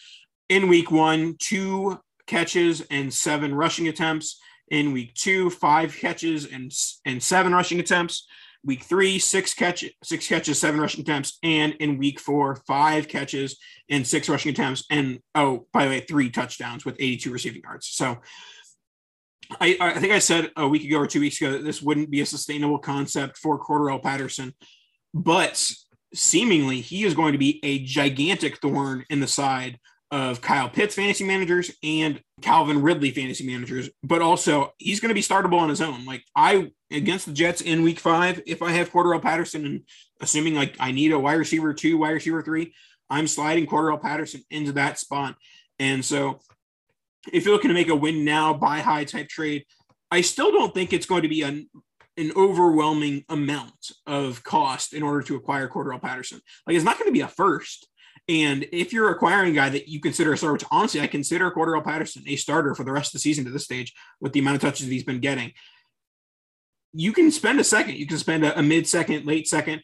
In 0.50 0.68
week 0.68 0.92
one, 0.92 1.38
two 1.40 2.00
catches 2.28 2.82
and 2.92 3.12
seven 3.12 3.56
rushing 3.56 3.88
attempts. 3.88 4.40
In 4.68 4.92
week 4.92 5.16
two, 5.16 5.50
five 5.50 5.96
catches 5.96 6.46
and, 6.46 6.72
and 7.06 7.24
seven 7.24 7.54
rushing 7.54 7.80
attempts. 7.80 8.28
Week 8.66 8.84
three, 8.84 9.20
six 9.20 9.54
catches, 9.54 9.92
six 10.04 10.28
catches, 10.28 10.60
seven 10.60 10.80
rushing 10.80 11.02
attempts, 11.02 11.38
and 11.44 11.74
in 11.76 11.98
week 11.98 12.20
four, 12.20 12.56
five 12.68 13.08
catches 13.08 13.58
and 13.90 14.08
six 14.08 14.30
rushing 14.30 14.52
attempts, 14.52 14.86
and 14.90 15.20
oh, 15.36 15.68
by 15.74 15.84
the 15.84 15.90
way, 15.90 16.00
three 16.00 16.30
touchdowns 16.30 16.86
with 16.86 16.96
82 16.98 17.32
receiving 17.32 17.62
yards. 17.62 17.88
So 17.88 18.20
I, 19.60 19.78
I 19.80 20.00
think 20.00 20.14
I 20.14 20.20
said 20.20 20.52
a 20.56 20.68
week 20.68 20.86
ago 20.86 20.98
or 20.98 21.08
two 21.08 21.20
weeks 21.20 21.42
ago 21.42 21.52
that 21.52 21.64
this 21.64 21.82
wouldn't 21.82 22.10
be 22.10 22.22
a 22.22 22.26
sustainable 22.26 22.80
concept 22.80 23.38
for 23.38 23.60
Cordarrelle 23.60 24.02
Patterson, 24.02 24.54
but 25.14 25.72
seemingly 26.14 26.80
he 26.80 27.04
is 27.04 27.14
going 27.14 27.34
to 27.34 27.40
be 27.40 27.60
a 27.64 27.84
gigantic 27.84 28.60
thorn 28.60 29.04
in 29.10 29.20
the 29.20 29.28
side 29.28 29.80
of 30.14 30.42
Kyle 30.42 30.70
Pitts 30.70 30.94
fantasy 30.94 31.24
managers 31.24 31.72
and 31.82 32.22
Calvin 32.40 32.84
Ridley 32.84 33.10
fantasy 33.10 33.48
managers, 33.48 33.90
but 34.04 34.22
also 34.22 34.72
he's 34.78 35.00
going 35.00 35.10
to 35.10 35.16
be 35.16 35.24
startable 35.24 35.58
on 35.58 35.70
his 35.70 35.82
own. 35.82 36.06
Like 36.06 36.24
I 36.36 36.72
against 36.92 37.26
the 37.26 37.34
Jets 37.34 37.62
in 37.62 37.82
week 37.82 38.00
five, 38.00 38.40
if 38.46 38.62
I 38.62 38.74
have 38.74 38.92
Cordarrelle 38.92 39.24
Patterson 39.24 39.66
and 39.66 39.82
assuming 40.22 40.54
like 40.54 40.76
I 40.80 40.92
need 40.92 41.14
a 41.14 41.20
wide 41.20 41.40
receiver 41.40 41.74
two, 41.74 41.98
wide 41.98 42.12
receiver 42.12 42.44
three, 42.44 42.76
I'm 43.10 43.26
sliding 43.26 43.66
Cordarrelle 43.66 44.04
Patterson 44.04 44.44
into 44.52 44.74
that 44.74 45.00
spot. 45.00 45.36
And 45.80 46.06
so 46.06 46.42
if 47.34 47.44
you're 47.44 47.56
looking 47.56 47.70
to 47.70 47.74
make 47.74 47.90
a 47.90 47.96
win 47.96 48.24
now, 48.24 48.54
buy 48.54 48.82
high 48.82 49.06
type 49.06 49.30
trade, 49.30 49.66
I 50.12 50.22
still 50.22 50.52
don't 50.52 50.76
think 50.76 50.94
it's 50.94 51.08
going 51.08 51.24
to 51.24 51.28
be 51.28 51.42
an 51.42 51.68
an 52.18 52.32
overwhelming 52.36 53.26
amount 53.30 53.92
of 54.06 54.44
cost 54.44 54.94
in 54.94 55.02
order 55.02 55.24
to 55.24 55.36
acquire 55.36 55.68
Cordarrelle 55.68 56.00
Patterson. 56.00 56.40
Like 56.68 56.76
it's 56.76 56.86
not 56.86 57.00
going 57.00 57.10
to 57.10 57.14
be 57.14 57.22
a 57.22 57.28
first. 57.28 57.88
And 58.30 58.66
if 58.72 58.94
you're 58.94 59.10
acquiring 59.10 59.52
a 59.52 59.56
guy 59.56 59.70
that 59.70 59.90
you 59.90 60.00
consider 60.00 60.32
a 60.32 60.38
starter, 60.38 60.54
which 60.54 60.64
honestly, 60.72 61.02
I 61.02 61.08
consider 61.08 61.52
Cordarrelle 61.52 61.84
Patterson 61.84 62.24
a 62.26 62.38
starter 62.38 62.74
for 62.74 62.84
the 62.84 62.92
rest 62.92 63.10
of 63.10 63.14
the 63.14 63.20
season 63.20 63.44
to 63.46 63.52
this 63.52 63.66
stage 63.66 63.94
with 64.22 64.32
the 64.32 64.40
amount 64.40 64.56
of 64.56 64.62
touches 64.62 64.88
he's 64.88 65.04
been 65.04 65.20
getting. 65.20 65.52
You 66.94 67.12
can 67.12 67.32
spend 67.32 67.60
a 67.60 67.64
second, 67.64 67.96
you 67.96 68.08
can 68.08 68.18
spend 68.18 68.46
a, 68.46 68.58
a 68.58 68.64
mid 68.64 68.88
second, 68.88 69.26
late 69.26 69.48
second. 69.48 69.82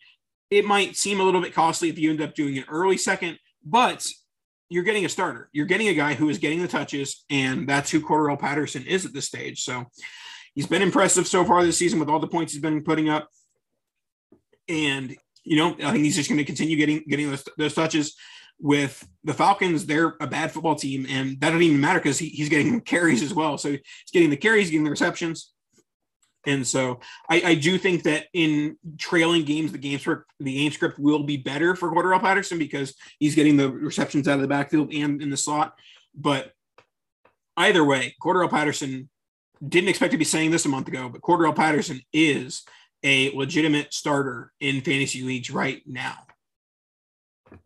It 0.50 0.64
might 0.64 0.96
seem 0.96 1.20
a 1.20 1.24
little 1.24 1.42
bit 1.42 1.54
costly 1.54 1.90
if 1.90 2.00
you 2.00 2.10
end 2.10 2.22
up 2.22 2.34
doing 2.34 2.58
an 2.58 2.66
early 2.70 2.98
second, 2.98 3.40
but 3.66 4.08
you're 4.70 4.84
getting 4.84 5.06
a 5.06 5.10
starter. 5.10 5.50
You're 5.52 5.66
getting 5.66 5.90
a 5.90 5.94
guy 5.94 6.14
who 6.14 6.30
is 6.30 6.38
getting 6.38 6.62
the 6.62 6.68
touches, 6.68 7.26
and 7.30 7.68
that's 7.68 7.92
who 7.92 8.00
Cordarrelle 8.00 8.40
Patterson 8.40 8.86
is 8.86 9.06
at 9.06 9.14
this 9.14 9.26
stage. 9.26 9.64
So 9.64 9.86
he's 10.56 10.68
been 10.68 10.82
impressive 10.82 11.28
so 11.28 11.44
far 11.44 11.64
this 11.64 11.78
season 11.78 12.00
with 12.00 12.10
all 12.10 12.20
the 12.20 12.28
points 12.28 12.54
he's 12.54 12.62
been 12.62 12.84
putting 12.84 13.10
up. 13.10 13.28
And 14.70 15.18
you 15.44 15.58
know, 15.58 15.76
I 15.84 15.92
think 15.92 16.04
he's 16.04 16.16
just 16.16 16.30
going 16.30 16.38
to 16.38 16.46
continue 16.46 16.78
getting 16.78 17.04
getting 17.08 17.30
those, 17.30 17.44
those 17.58 17.74
touches 17.74 18.16
with 18.60 19.08
the 19.24 19.34
Falcons. 19.34 19.86
They're 19.86 20.16
a 20.20 20.28
bad 20.28 20.52
football 20.52 20.76
team, 20.76 21.06
and 21.10 21.40
that 21.40 21.50
doesn't 21.50 21.62
even 21.62 21.82
matter 21.82 22.00
because 22.00 22.20
he, 22.20 22.30
he's 22.30 22.50
getting 22.50 22.82
carries 22.82 23.22
as 23.22 23.34
well. 23.34 23.58
So 23.58 23.72
he's 23.72 23.82
getting 24.12 24.30
the 24.30 24.38
carries, 24.38 24.70
getting 24.70 24.84
the 24.84 24.90
receptions. 24.90 25.52
And 26.46 26.66
so 26.66 27.00
I, 27.30 27.42
I, 27.46 27.56
do 27.56 27.78
think 27.78 28.04
that 28.04 28.28
in 28.34 28.78
trailing 28.98 29.44
games, 29.44 29.74
the 29.74 29.78
game 29.78 30.00
script, 30.00 30.24
the 30.40 30.56
game 30.56 30.72
script 30.72 30.98
will 30.98 31.24
be 31.24 31.36
better 31.36 31.76
for 31.76 31.92
Cordarrelle 31.92 32.22
Patterson 32.22 32.58
because 32.58 32.96
he's 33.20 33.36
getting 33.36 33.58
the 33.58 33.70
receptions 33.70 34.26
out 34.28 34.36
of 34.36 34.42
the 34.42 34.48
backfield 34.48 34.94
and 34.94 35.22
in 35.22 35.30
the 35.30 35.38
slot. 35.38 35.74
But 36.16 36.54
either 37.58 37.84
way, 37.84 38.16
Cordarrelle 38.24 38.50
Patterson 38.50 39.10
didn't 39.68 39.90
expect 39.90 40.12
to 40.14 40.18
be 40.18 40.24
saying 40.24 40.52
this 40.52 40.66
a 40.66 40.70
month 40.70 40.88
ago, 40.88 41.10
but 41.10 41.22
Cordarrelle 41.22 41.56
Patterson 41.56 42.02
is 42.14 42.64
a 43.04 43.32
legitimate 43.32 43.94
starter 43.94 44.52
in 44.60 44.82
fantasy 44.82 45.24
leagues 45.24 45.50
right 45.50 45.82
now. 45.86 46.18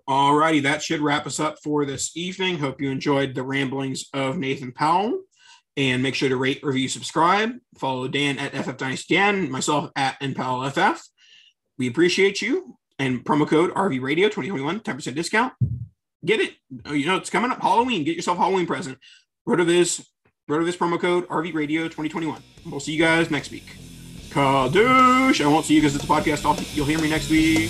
All 0.08 0.36
righty, 0.36 0.62
that 0.62 0.82
should 0.82 1.02
wrap 1.02 1.26
us 1.26 1.40
up 1.40 1.58
for 1.64 1.86
this 1.86 2.16
evening. 2.16 2.58
Hope 2.58 2.82
you 2.82 2.90
enjoyed 2.92 3.36
the 3.36 3.44
ramblings 3.44 4.06
of 4.14 4.38
Nathan 4.38 4.72
Powell. 4.72 5.22
And 5.76 6.04
make 6.04 6.14
sure 6.14 6.30
to 6.30 6.38
rate, 6.38 6.60
review, 6.62 6.88
subscribe. 6.88 7.54
Follow 7.80 8.08
Dan 8.08 8.38
at 8.38 8.54
FF 8.54 8.78
Dynasty 8.78 9.16
Dan, 9.16 9.50
myself 9.50 9.90
at 9.96 10.20
NPowellFF. 10.22 11.02
We 11.78 11.88
appreciate 11.88 12.42
you. 12.42 12.78
And 13.00 13.26
promo 13.26 13.48
code 13.48 13.74
RV 13.74 14.02
Radio 14.02 14.28
2021, 14.28 14.82
10% 14.82 15.16
discount. 15.16 15.54
Get 16.24 16.40
it. 16.40 16.54
Oh, 16.86 16.94
you 16.94 17.08
know, 17.08 17.18
it's 17.18 17.30
coming 17.30 17.52
up 17.52 17.62
Halloween. 17.62 18.04
Get 18.04 18.16
yourself 18.16 18.38
Halloween 18.38 18.68
present. 18.68 19.00
RotoViz, 19.48 20.06
RotoViz 20.50 20.78
promo 20.78 21.00
code 21.00 21.28
RV 21.28 21.54
Radio 21.54 21.84
2021. 21.84 22.42
We'll 22.68 22.80
see 22.80 22.94
you 22.94 23.00
guys 23.00 23.32
next 23.32 23.52
week. 23.52 23.83
Kadoosh. 24.34 25.44
I 25.44 25.48
won't 25.48 25.66
see 25.66 25.76
you 25.76 25.82
because 25.82 25.96
it's 25.96 26.04
a 26.04 26.08
podcast. 26.08 26.44
I'll, 26.46 26.60
you'll 26.74 26.88
hear 26.88 27.00
me 27.00 27.10
next 27.10 27.30
week. 27.30 27.70